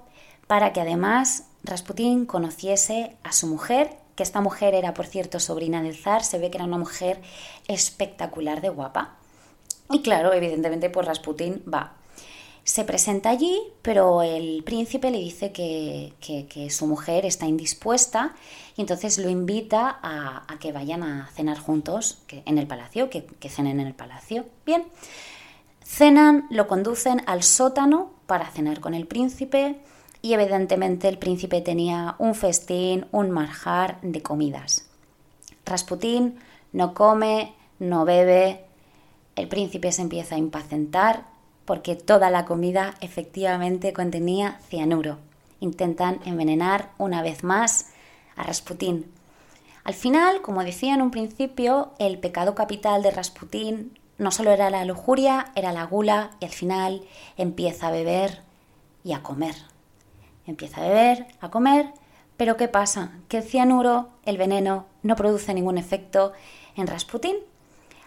para 0.46 0.72
que 0.72 0.82
además 0.82 1.44
Rasputín 1.64 2.26
conociese 2.26 3.16
a 3.22 3.32
su 3.32 3.46
mujer, 3.46 3.96
que 4.14 4.22
esta 4.22 4.40
mujer 4.40 4.74
era 4.74 4.94
por 4.94 5.06
cierto 5.06 5.40
sobrina 5.40 5.82
del 5.82 5.96
zar, 5.96 6.24
se 6.24 6.38
ve 6.38 6.50
que 6.50 6.58
era 6.58 6.66
una 6.66 6.78
mujer 6.78 7.20
espectacular 7.68 8.60
de 8.60 8.68
guapa. 8.68 9.16
Y 9.90 10.02
claro, 10.02 10.32
evidentemente 10.32 10.90
pues 10.90 11.06
Rasputín 11.06 11.62
va 11.72 11.94
se 12.64 12.84
presenta 12.84 13.30
allí, 13.30 13.60
pero 13.82 14.22
el 14.22 14.62
príncipe 14.64 15.10
le 15.10 15.18
dice 15.18 15.50
que, 15.52 16.12
su 16.70 16.86
mujer 16.86 17.26
está 17.26 17.46
indispuesta 17.46 18.34
y 18.76 18.82
entonces 18.82 19.18
lo 19.18 19.28
invita 19.28 19.98
a, 20.02 20.46
que 20.60 20.72
vayan 20.72 21.02
a 21.02 21.28
cenar 21.34 21.58
juntos 21.58 22.22
en 22.28 22.58
el 22.58 22.66
palacio, 22.66 23.10
que, 23.10 23.24
que 23.24 23.48
cenen 23.48 23.80
en 23.80 23.88
el 23.88 23.94
palacio. 23.94 24.46
Bien, 24.64 24.84
cenan, 25.84 26.46
lo 26.50 26.68
conducen 26.68 27.22
al 27.26 27.42
sótano 27.42 28.12
para 28.26 28.48
cenar 28.50 28.80
con 28.80 28.94
el 28.94 29.06
príncipe 29.06 29.80
y 30.22 30.34
evidentemente 30.34 31.08
el 31.08 31.18
príncipe 31.18 31.60
tenía 31.60 32.14
un 32.18 32.34
festín, 32.34 33.06
un 33.10 33.30
marjar 33.30 34.00
de 34.02 34.22
comidas. 34.22 34.86
Rasputín 35.66 36.38
no 36.72 36.94
come, 36.94 37.52
no 37.78 38.04
bebe, 38.04 38.64
el 39.34 39.48
príncipe 39.48 39.92
se 39.92 40.02
empieza 40.02 40.36
a 40.36 40.38
impacientar 40.38 41.24
porque 41.64 41.96
toda 41.96 42.30
la 42.30 42.44
comida 42.44 42.94
efectivamente 43.00 43.92
contenía 43.92 44.60
cianuro. 44.68 45.18
Intentan 45.60 46.20
envenenar 46.24 46.90
una 46.98 47.22
vez 47.22 47.44
más 47.44 47.88
a 48.36 48.42
Rasputín. 48.42 49.10
Al 49.84 49.94
final, 49.94 50.42
como 50.42 50.64
decía 50.64 50.94
en 50.94 51.02
un 51.02 51.10
principio, 51.10 51.92
el 51.98 52.18
pecado 52.18 52.54
capital 52.54 53.02
de 53.02 53.10
Rasputín 53.10 53.98
no 54.18 54.30
solo 54.30 54.50
era 54.50 54.70
la 54.70 54.84
lujuria, 54.84 55.50
era 55.54 55.72
la 55.72 55.84
gula 55.84 56.30
y 56.40 56.44
al 56.44 56.52
final 56.52 57.02
empieza 57.36 57.88
a 57.88 57.90
beber 57.90 58.42
y 59.02 59.12
a 59.12 59.22
comer. 59.22 59.71
Empieza 60.46 60.80
a 60.80 60.88
beber, 60.88 61.26
a 61.40 61.50
comer, 61.50 61.92
pero 62.36 62.56
¿qué 62.56 62.68
pasa? 62.68 63.12
Que 63.28 63.38
el 63.38 63.44
cianuro, 63.44 64.08
el 64.24 64.38
veneno, 64.38 64.86
no 65.02 65.16
produce 65.16 65.54
ningún 65.54 65.78
efecto 65.78 66.32
en 66.76 66.86
Rasputín 66.86 67.36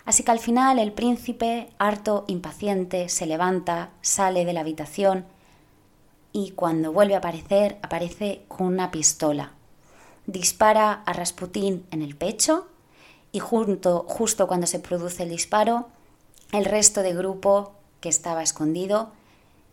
Así 0.06 0.24
que 0.24 0.32
al 0.32 0.40
final 0.40 0.78
el 0.78 0.94
príncipe, 0.94 1.70
harto, 1.80 2.26
impaciente, 2.28 3.10
se 3.10 3.26
levanta, 3.26 3.90
sale 4.02 4.46
de 4.46 4.54
la 4.54 4.62
habitación 4.62 5.26
y 6.32 6.52
cuando 6.52 6.92
vuelve 6.92 7.16
a 7.16 7.20
aparecer 7.20 7.78
aparece 7.82 8.44
con 8.48 8.68
una 8.68 8.92
pistola. 8.92 9.54
Dispara 10.28 11.02
a 11.06 11.14
Rasputín 11.14 11.86
en 11.92 12.04
el 12.04 12.16
pecho 12.16 12.68
y 13.32 13.40
junto, 13.40 14.06
justo 14.08 14.48
cuando 14.48 14.68
se 14.68 14.80
produce 14.80 15.24
el 15.24 15.30
disparo, 15.30 15.88
el 16.52 16.66
resto 16.66 17.02
de 17.02 17.14
grupo 17.14 17.74
que 18.00 18.10
estaba 18.10 18.44
escondido, 18.44 19.12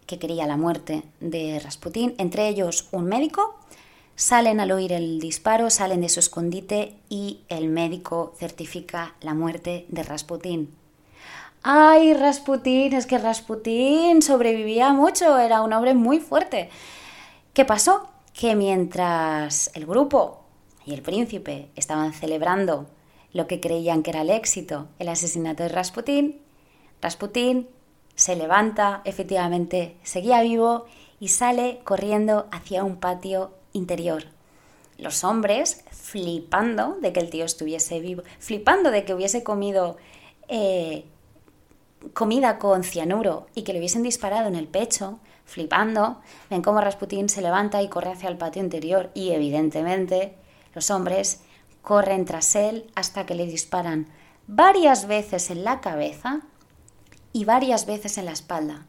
que 0.06 0.18
quería 0.18 0.46
la 0.46 0.56
muerte 0.56 1.02
de 1.20 1.60
Rasputín, 1.60 2.14
entre 2.18 2.48
ellos 2.48 2.88
un 2.92 3.04
médico, 3.04 3.56
Salen 4.14 4.60
al 4.60 4.72
oír 4.72 4.92
el 4.92 5.20
disparo, 5.20 5.70
salen 5.70 6.02
de 6.02 6.08
su 6.08 6.20
escondite 6.20 6.94
y 7.08 7.40
el 7.48 7.68
médico 7.68 8.34
certifica 8.36 9.14
la 9.20 9.34
muerte 9.34 9.86
de 9.88 10.02
Rasputín. 10.02 10.74
¡Ay, 11.62 12.12
Rasputín! 12.14 12.92
Es 12.92 13.06
que 13.06 13.18
Rasputín 13.18 14.20
sobrevivía 14.20 14.92
mucho, 14.92 15.38
era 15.38 15.62
un 15.62 15.72
hombre 15.72 15.94
muy 15.94 16.20
fuerte. 16.20 16.68
¿Qué 17.54 17.64
pasó? 17.64 18.10
Que 18.34 18.54
mientras 18.54 19.70
el 19.74 19.86
grupo 19.86 20.44
y 20.84 20.92
el 20.92 21.02
príncipe 21.02 21.70
estaban 21.74 22.12
celebrando 22.12 22.86
lo 23.32 23.46
que 23.46 23.60
creían 23.60 24.02
que 24.02 24.10
era 24.10 24.22
el 24.22 24.30
éxito, 24.30 24.88
el 24.98 25.08
asesinato 25.08 25.62
de 25.62 25.70
Rasputín, 25.70 26.40
Rasputín 27.00 27.68
se 28.14 28.36
levanta, 28.36 29.02
efectivamente 29.04 29.96
seguía 30.02 30.42
vivo 30.42 30.86
y 31.20 31.28
sale 31.28 31.80
corriendo 31.84 32.46
hacia 32.50 32.84
un 32.84 32.96
patio 32.96 33.52
interior. 33.72 34.24
Los 34.98 35.24
hombres 35.24 35.84
flipando 35.90 36.96
de 37.00 37.12
que 37.12 37.20
el 37.20 37.30
tío 37.30 37.44
estuviese 37.44 38.00
vivo, 38.00 38.22
flipando 38.38 38.90
de 38.90 39.04
que 39.04 39.14
hubiese 39.14 39.42
comido 39.42 39.96
eh, 40.48 41.04
comida 42.12 42.58
con 42.58 42.84
cianuro 42.84 43.46
y 43.54 43.62
que 43.62 43.72
le 43.72 43.78
hubiesen 43.78 44.02
disparado 44.02 44.48
en 44.48 44.56
el 44.56 44.68
pecho, 44.68 45.18
flipando, 45.44 46.20
ven 46.50 46.62
cómo 46.62 46.80
Rasputín 46.80 47.28
se 47.28 47.42
levanta 47.42 47.82
y 47.82 47.88
corre 47.88 48.12
hacia 48.12 48.28
el 48.28 48.36
patio 48.36 48.62
interior 48.62 49.10
y 49.14 49.30
evidentemente 49.30 50.34
los 50.74 50.90
hombres 50.90 51.42
corren 51.82 52.24
tras 52.24 52.54
él 52.54 52.90
hasta 52.94 53.26
que 53.26 53.34
le 53.34 53.46
disparan 53.46 54.08
varias 54.46 55.06
veces 55.06 55.50
en 55.50 55.64
la 55.64 55.80
cabeza 55.80 56.42
y 57.32 57.44
varias 57.44 57.86
veces 57.86 58.18
en 58.18 58.26
la 58.26 58.32
espalda. 58.32 58.86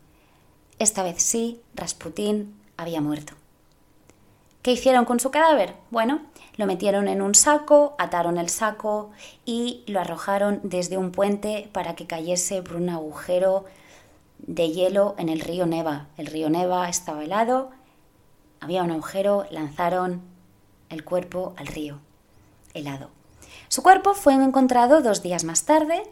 Esta 0.79 1.03
vez 1.03 1.21
sí, 1.21 1.62
Rasputín 1.75 2.60
había 2.77 3.01
muerto. 3.01 3.34
¿Qué 4.62 4.71
hicieron 4.71 5.06
con 5.06 5.19
su 5.19 5.29
cadáver? 5.29 5.75
Bueno, 5.91 6.21
lo 6.56 6.65
metieron 6.65 7.08
en 7.08 7.21
un 7.21 7.36
saco, 7.36 7.95
ataron 7.97 8.38
el 8.38 8.49
saco 8.49 9.12
y 9.45 9.84
lo 9.88 9.99
arrojaron 9.99 10.62
desde 10.63 10.97
un 10.97 11.12
puente 11.12 11.69
para 11.73 11.95
que 11.95 12.08
cayese 12.08 12.62
por 12.62 12.77
un 12.77 12.89
agujero 12.89 13.65
de 14.39 14.71
hielo 14.71 15.15
en 15.17 15.29
el 15.29 15.41
río 15.41 15.65
Neva. 15.65 16.08
El 16.17 16.27
río 16.27 16.49
Neva 16.49 16.88
estaba 16.89 17.23
helado, 17.23 17.71
había 18.60 18.84
un 18.84 18.91
agujero, 18.91 19.45
lanzaron 19.51 20.21
el 20.89 21.03
cuerpo 21.03 21.53
al 21.58 21.67
río, 21.67 21.99
helado. 22.73 23.10
Su 23.67 23.84
cuerpo 23.84 24.13
fue 24.13 24.34
encontrado 24.34 25.01
dos 25.01 25.21
días 25.21 25.43
más 25.43 25.65
tarde 25.65 26.03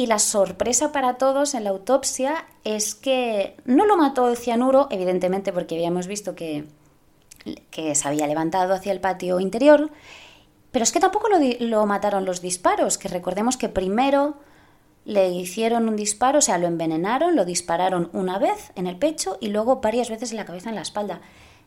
y 0.00 0.06
la 0.06 0.18
sorpresa 0.18 0.92
para 0.92 1.14
todos 1.14 1.54
en 1.54 1.64
la 1.64 1.70
autopsia 1.70 2.46
es 2.64 2.94
que 2.94 3.56
no 3.64 3.86
lo 3.86 3.96
mató 3.96 4.28
el 4.28 4.36
cianuro, 4.36 4.88
evidentemente 4.90 5.52
porque 5.52 5.74
habíamos 5.76 6.06
visto 6.06 6.34
que 6.34 6.66
que 7.70 7.94
se 7.94 8.08
había 8.08 8.26
levantado 8.26 8.74
hacia 8.74 8.92
el 8.92 9.00
patio 9.00 9.40
interior, 9.40 9.90
pero 10.72 10.82
es 10.82 10.92
que 10.92 11.00
tampoco 11.00 11.28
lo, 11.28 11.86
mataron 11.86 12.24
los 12.24 12.40
disparos, 12.40 12.98
que 12.98 13.08
recordemos 13.08 13.56
que 13.56 13.68
primero 13.68 14.34
le 15.04 15.30
hicieron 15.30 15.88
un 15.88 15.96
disparo, 15.96 16.38
o 16.38 16.42
sea, 16.42 16.58
lo 16.58 16.66
envenenaron, 16.66 17.34
lo 17.34 17.44
dispararon 17.44 18.10
una 18.12 18.38
vez 18.38 18.72
en 18.76 18.86
el 18.86 18.96
pecho 18.96 19.38
y 19.40 19.48
luego 19.48 19.80
varias 19.80 20.10
veces 20.10 20.30
en 20.30 20.36
la 20.36 20.44
cabeza, 20.44 20.68
en 20.68 20.76
la 20.76 20.82
espalda, 20.82 21.20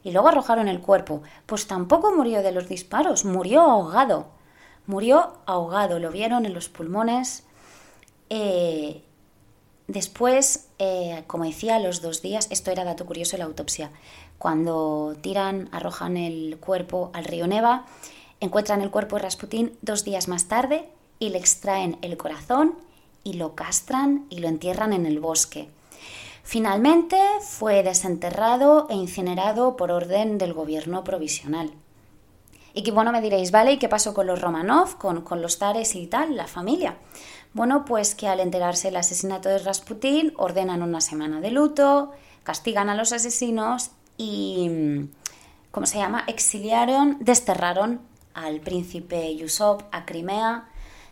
y 0.03 0.11
luego 0.11 0.27
arrojaron 0.27 0.67
el 0.67 0.79
cuerpo. 0.79 1.23
Pues 1.45 1.67
tampoco 1.67 2.15
murió 2.15 2.43
de 2.43 2.51
los 2.51 2.67
disparos, 2.67 3.25
murió 3.25 3.61
ahogado. 3.61 4.27
Murió 4.85 5.37
ahogado, 5.45 5.99
lo 5.99 6.11
vieron 6.11 6.45
en 6.45 6.53
los 6.53 6.67
pulmones. 6.67 7.45
Eh, 8.29 9.01
después, 9.87 10.67
eh, 10.79 11.23
como 11.27 11.45
decía, 11.45 11.79
los 11.79 12.01
dos 12.01 12.21
días, 12.21 12.47
esto 12.51 12.71
era 12.71 12.83
dato 12.83 13.05
curioso 13.05 13.33
de 13.33 13.39
la 13.39 13.45
autopsia, 13.45 13.91
cuando 14.37 15.15
tiran, 15.21 15.69
arrojan 15.71 16.17
el 16.17 16.57
cuerpo 16.57 17.11
al 17.13 17.25
río 17.25 17.47
Neva, 17.47 17.85
encuentran 18.39 18.81
el 18.81 18.91
cuerpo 18.91 19.15
de 19.15 19.21
Rasputín 19.21 19.77
dos 19.81 20.03
días 20.03 20.27
más 20.27 20.49
tarde 20.49 20.89
y 21.19 21.29
le 21.29 21.37
extraen 21.37 21.97
el 22.01 22.17
corazón 22.17 22.75
y 23.23 23.33
lo 23.33 23.55
castran 23.55 24.25
y 24.29 24.39
lo 24.39 24.49
entierran 24.49 24.91
en 24.91 25.05
el 25.05 25.19
bosque. 25.19 25.69
Finalmente 26.43 27.17
fue 27.41 27.83
desenterrado 27.83 28.87
e 28.89 28.95
incinerado 28.95 29.77
por 29.77 29.91
orden 29.91 30.37
del 30.37 30.53
gobierno 30.53 31.05
provisional. 31.05 31.71
Y 32.73 32.83
que 32.83 32.91
bueno, 32.91 33.11
me 33.11 33.21
diréis, 33.21 33.51
¿vale? 33.51 33.73
¿Y 33.73 33.77
qué 33.77 33.87
pasó 33.87 34.13
con 34.13 34.27
los 34.27 34.41
Romanov, 34.41 34.97
con, 34.97 35.21
con 35.21 35.41
los 35.41 35.57
Tares 35.57 35.95
y 35.95 36.07
tal, 36.07 36.35
la 36.35 36.47
familia? 36.47 36.97
Bueno, 37.53 37.85
pues 37.85 38.15
que 38.15 38.27
al 38.27 38.39
enterarse 38.39 38.87
del 38.87 38.97
asesinato 38.97 39.47
de 39.47 39.59
Rasputín 39.59 40.33
ordenan 40.37 40.81
una 40.81 41.01
semana 41.01 41.39
de 41.39 41.51
luto, 41.51 42.11
castigan 42.43 42.89
a 42.89 42.95
los 42.95 43.13
asesinos 43.13 43.91
y, 44.17 45.07
¿cómo 45.69 45.85
se 45.85 45.99
llama? 45.99 46.23
Exiliaron, 46.27 47.17
desterraron 47.19 48.01
al 48.33 48.59
príncipe 48.59 49.35
Yusuf 49.35 49.83
a 49.91 50.05
Crimea. 50.05 50.67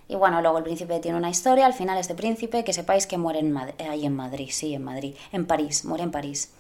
Y 0.08 0.16
bueno, 0.16 0.42
luego 0.42 0.58
el 0.58 0.64
príncipe 0.64 1.00
tiene 1.00 1.18
una 1.18 1.30
historia, 1.30 1.68
al 1.68 1.74
final 1.74 1.98
este 2.00 2.16
príncipe, 2.16 2.64
que 2.64 2.74
sepáis 2.74 3.06
que 3.06 3.20
muere 3.20 3.40
en 3.40 3.56
ahí 3.58 4.06
en 4.06 4.16
Madrid, 4.16 4.50
sí, 4.52 4.74
en 4.74 4.84
Madrid, 4.84 5.16
en 5.32 5.46
París, 5.46 5.86
muere 5.86 6.04
en 6.04 6.12
París. 6.12 6.52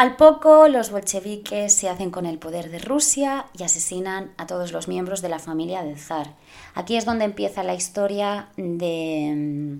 Al 0.00 0.16
poco, 0.16 0.66
los 0.66 0.90
bolcheviques 0.90 1.74
se 1.74 1.90
hacen 1.90 2.10
con 2.10 2.24
el 2.24 2.38
poder 2.38 2.70
de 2.70 2.78
Rusia 2.78 3.44
y 3.52 3.64
asesinan 3.64 4.32
a 4.38 4.46
todos 4.46 4.72
los 4.72 4.88
miembros 4.88 5.20
de 5.20 5.28
la 5.28 5.38
familia 5.38 5.82
del 5.82 5.98
zar. 5.98 6.36
Aquí 6.74 6.96
es 6.96 7.04
donde 7.04 7.26
empieza 7.26 7.62
la 7.62 7.74
historia 7.74 8.48
de, 8.56 9.78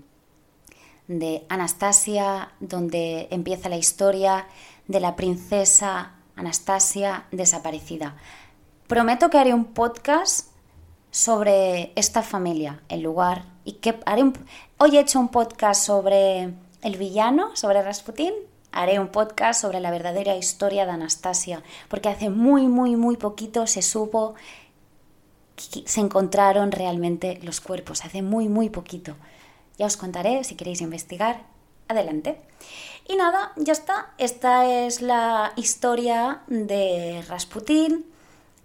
de 1.09 1.46
Anastasia, 1.48 2.50
donde 2.60 3.29
empieza 3.31 3.71
la 3.71 3.79
historia 3.79 4.46
de 4.88 5.00
la 5.00 5.16
princesa 5.16 6.12
Anastasia 6.37 7.25
desaparecida. 7.33 8.18
Prometo 8.88 9.31
que 9.31 9.38
haré 9.38 9.54
un 9.54 9.73
podcast 9.73 10.50
sobre 11.10 11.94
esta 11.96 12.21
familia, 12.21 12.83
el 12.90 13.00
lugar, 13.00 13.46
y 13.64 13.73
que 13.73 13.98
haré 14.04 14.23
un... 14.23 14.35
Hoy 14.77 14.98
he 14.98 15.00
hecho 15.00 15.18
un 15.18 15.31
podcast 15.31 15.83
sobre 15.83 16.52
el 16.83 16.96
villano, 16.98 17.56
sobre 17.56 17.83
Rasputín, 17.83 18.35
haré 18.73 18.98
un 18.98 19.08
podcast 19.08 19.60
sobre 19.60 19.81
la 19.81 19.90
verdadera 19.90 20.37
historia 20.37 20.87
de 20.87 20.92
Anastasia, 20.92 21.62
porque 21.88 22.08
hace 22.08 22.31
muy, 22.31 22.66
muy, 22.66 22.96
muy 22.96 23.16
poquito 23.16 23.66
se 23.66 23.83
supo, 23.83 24.35
se 25.56 26.00
encontraron 26.00 26.73
realmente 26.73 27.38
los 27.42 27.60
cuerpos, 27.60 28.04
hace 28.04 28.23
muy, 28.23 28.48
muy 28.48 28.71
poquito. 28.71 29.16
Ya 29.79 29.87
os 29.87 29.96
contaré 29.96 30.44
si 30.44 30.56
queréis 30.56 30.81
investigar. 30.81 31.42
Adelante. 31.88 32.40
Y 33.08 33.16
nada, 33.16 33.52
ya 33.56 33.73
está. 33.73 34.14
Esta 34.18 34.64
es 34.66 35.02
la 35.02 35.52
historia 35.56 36.42
de 36.46 37.25
Rasputín. 37.27 38.06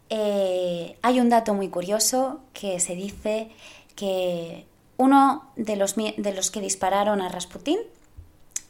Eh, 0.09 0.97
hay 1.01 1.19
un 1.19 1.29
dato 1.29 1.53
muy 1.53 1.69
curioso 1.69 2.41
que 2.53 2.79
se 2.79 2.95
dice 2.95 3.49
que 3.95 4.67
uno 4.97 5.49
de 5.55 5.75
los, 5.75 5.95
de 5.95 6.33
los 6.35 6.51
que 6.51 6.61
dispararon 6.61 7.21
a 7.21 7.29
Rasputín 7.29 7.79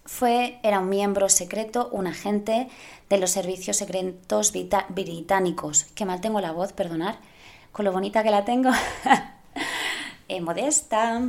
fue, 0.06 0.60
era 0.64 0.80
un 0.80 0.89
miembro 0.89 1.30
secreto, 1.30 1.89
un 1.91 2.08
agente 2.08 2.70
de 3.10 3.18
los 3.18 3.32
servicios 3.32 3.78
secretos 3.78 4.53
británicos. 4.89 5.86
Que 5.95 6.06
mal 6.06 6.22
tengo 6.22 6.41
la 6.41 6.51
voz, 6.51 6.74
perdonar, 6.74 7.18
con 7.72 7.86
lo 7.86 7.91
bonita 7.91 8.24
que 8.24 8.32
la 8.32 8.45
tengo. 8.45 8.72
Eh, 10.28 10.41
modesta. 10.41 11.22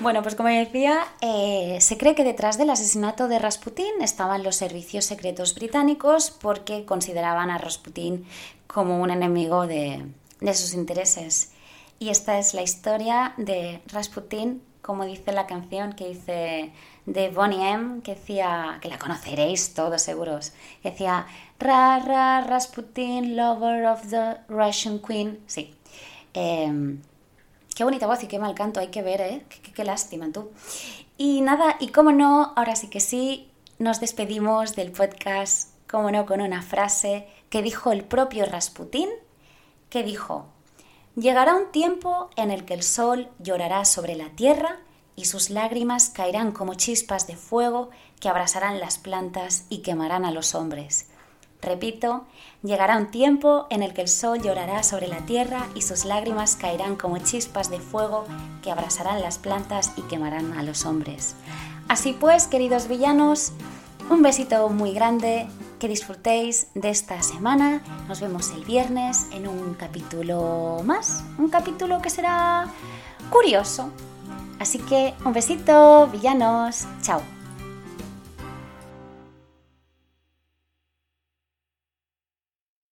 Bueno, 0.00 0.22
pues 0.22 0.34
como 0.34 0.48
decía, 0.48 1.06
eh, 1.20 1.78
se 1.80 1.96
cree 1.96 2.16
que 2.16 2.24
detrás 2.24 2.58
del 2.58 2.70
asesinato 2.70 3.28
de 3.28 3.38
Rasputín 3.38 3.92
estaban 4.00 4.42
los 4.42 4.56
servicios 4.56 5.04
secretos 5.04 5.54
británicos 5.54 6.32
porque 6.32 6.84
consideraban 6.84 7.50
a 7.50 7.58
Rasputín 7.58 8.26
como 8.66 9.00
un 9.00 9.12
enemigo 9.12 9.68
de, 9.68 10.04
de 10.40 10.54
sus 10.54 10.74
intereses. 10.74 11.52
Y 12.00 12.08
esta 12.08 12.40
es 12.40 12.52
la 12.52 12.62
historia 12.62 13.34
de 13.36 13.82
Rasputín, 13.86 14.62
como 14.90 15.04
dice 15.04 15.30
la 15.30 15.46
canción 15.46 15.92
que 15.92 16.08
dice 16.08 16.72
de 17.06 17.28
Bonnie 17.28 17.70
M, 17.70 18.02
que 18.02 18.16
decía, 18.16 18.78
que 18.82 18.88
la 18.88 18.98
conoceréis 18.98 19.72
todos 19.72 20.02
seguros, 20.02 20.52
que 20.82 20.90
decía, 20.90 21.28
Ra, 21.60 22.00
Ra, 22.00 22.40
Rasputin, 22.40 23.36
lover 23.36 23.86
of 23.86 24.10
the 24.10 24.38
Russian 24.48 24.98
Queen. 24.98 25.38
Sí. 25.46 25.76
Em, 26.34 27.02
qué 27.72 27.84
bonita 27.84 28.08
voz 28.08 28.20
y 28.24 28.26
qué 28.26 28.40
mal 28.40 28.56
canto, 28.56 28.80
hay 28.80 28.88
que 28.88 29.00
ver, 29.02 29.20
¿eh? 29.20 29.44
Qué, 29.48 29.70
qué, 29.70 29.84
lástima 29.84 30.32
tú. 30.32 30.50
Y 31.16 31.40
nada, 31.40 31.76
y 31.78 31.90
como 31.90 32.10
no, 32.10 32.52
ahora 32.56 32.74
sí 32.74 32.88
que 32.90 32.98
sí, 32.98 33.48
nos 33.78 34.00
despedimos 34.00 34.74
del 34.74 34.90
podcast, 34.90 35.68
como 35.88 36.10
no, 36.10 36.26
con 36.26 36.40
una 36.40 36.62
frase 36.62 37.28
que 37.48 37.62
dijo 37.62 37.92
el 37.92 38.02
propio 38.02 38.44
Rasputin, 38.44 39.08
que 39.88 40.02
dijo, 40.02 40.48
llegará 41.20 41.54
un 41.54 41.70
tiempo 41.70 42.30
en 42.36 42.50
el 42.50 42.64
que 42.64 42.72
el 42.72 42.82
sol 42.82 43.28
llorará 43.38 43.84
sobre 43.84 44.16
la 44.16 44.30
tierra 44.30 44.78
y 45.16 45.26
sus 45.26 45.50
lágrimas 45.50 46.08
caerán 46.08 46.50
como 46.50 46.74
chispas 46.74 47.26
de 47.26 47.36
fuego 47.36 47.90
que 48.20 48.30
abrasarán 48.30 48.80
las 48.80 48.96
plantas 48.96 49.66
y 49.68 49.78
quemarán 49.78 50.24
a 50.24 50.30
los 50.30 50.54
hombres. 50.54 51.08
Repito, 51.60 52.24
llegará 52.62 52.96
un 52.96 53.10
tiempo 53.10 53.66
en 53.68 53.82
el 53.82 53.92
que 53.92 54.00
el 54.00 54.08
sol 54.08 54.40
llorará 54.40 54.82
sobre 54.82 55.08
la 55.08 55.26
tierra 55.26 55.68
y 55.74 55.82
sus 55.82 56.06
lágrimas 56.06 56.56
caerán 56.56 56.96
como 56.96 57.18
chispas 57.18 57.68
de 57.68 57.80
fuego 57.80 58.24
que 58.62 58.70
abrasarán 58.70 59.20
las 59.20 59.38
plantas 59.38 59.92
y 59.96 60.02
quemarán 60.02 60.54
a 60.54 60.62
los 60.62 60.86
hombres. 60.86 61.34
Así 61.88 62.16
pues, 62.18 62.46
queridos 62.46 62.88
villanos, 62.88 63.52
un 64.08 64.22
besito 64.22 64.70
muy 64.70 64.94
grande, 64.94 65.48
que 65.80 65.88
disfrutéis 65.88 66.68
de 66.74 66.90
esta 66.90 67.20
semana. 67.22 67.82
Nos 68.06 68.20
vemos 68.20 68.50
el 68.52 68.64
viernes 68.64 69.26
en 69.32 69.48
un 69.48 69.74
capítulo 69.74 70.82
más, 70.84 71.24
un 71.38 71.48
capítulo 71.48 72.00
que 72.00 72.10
será 72.10 72.66
curioso, 73.30 73.90
Así 74.60 74.78
que 74.78 75.14
un 75.24 75.32
besito, 75.32 76.06
villanos. 76.08 76.86
Chao. 77.00 77.39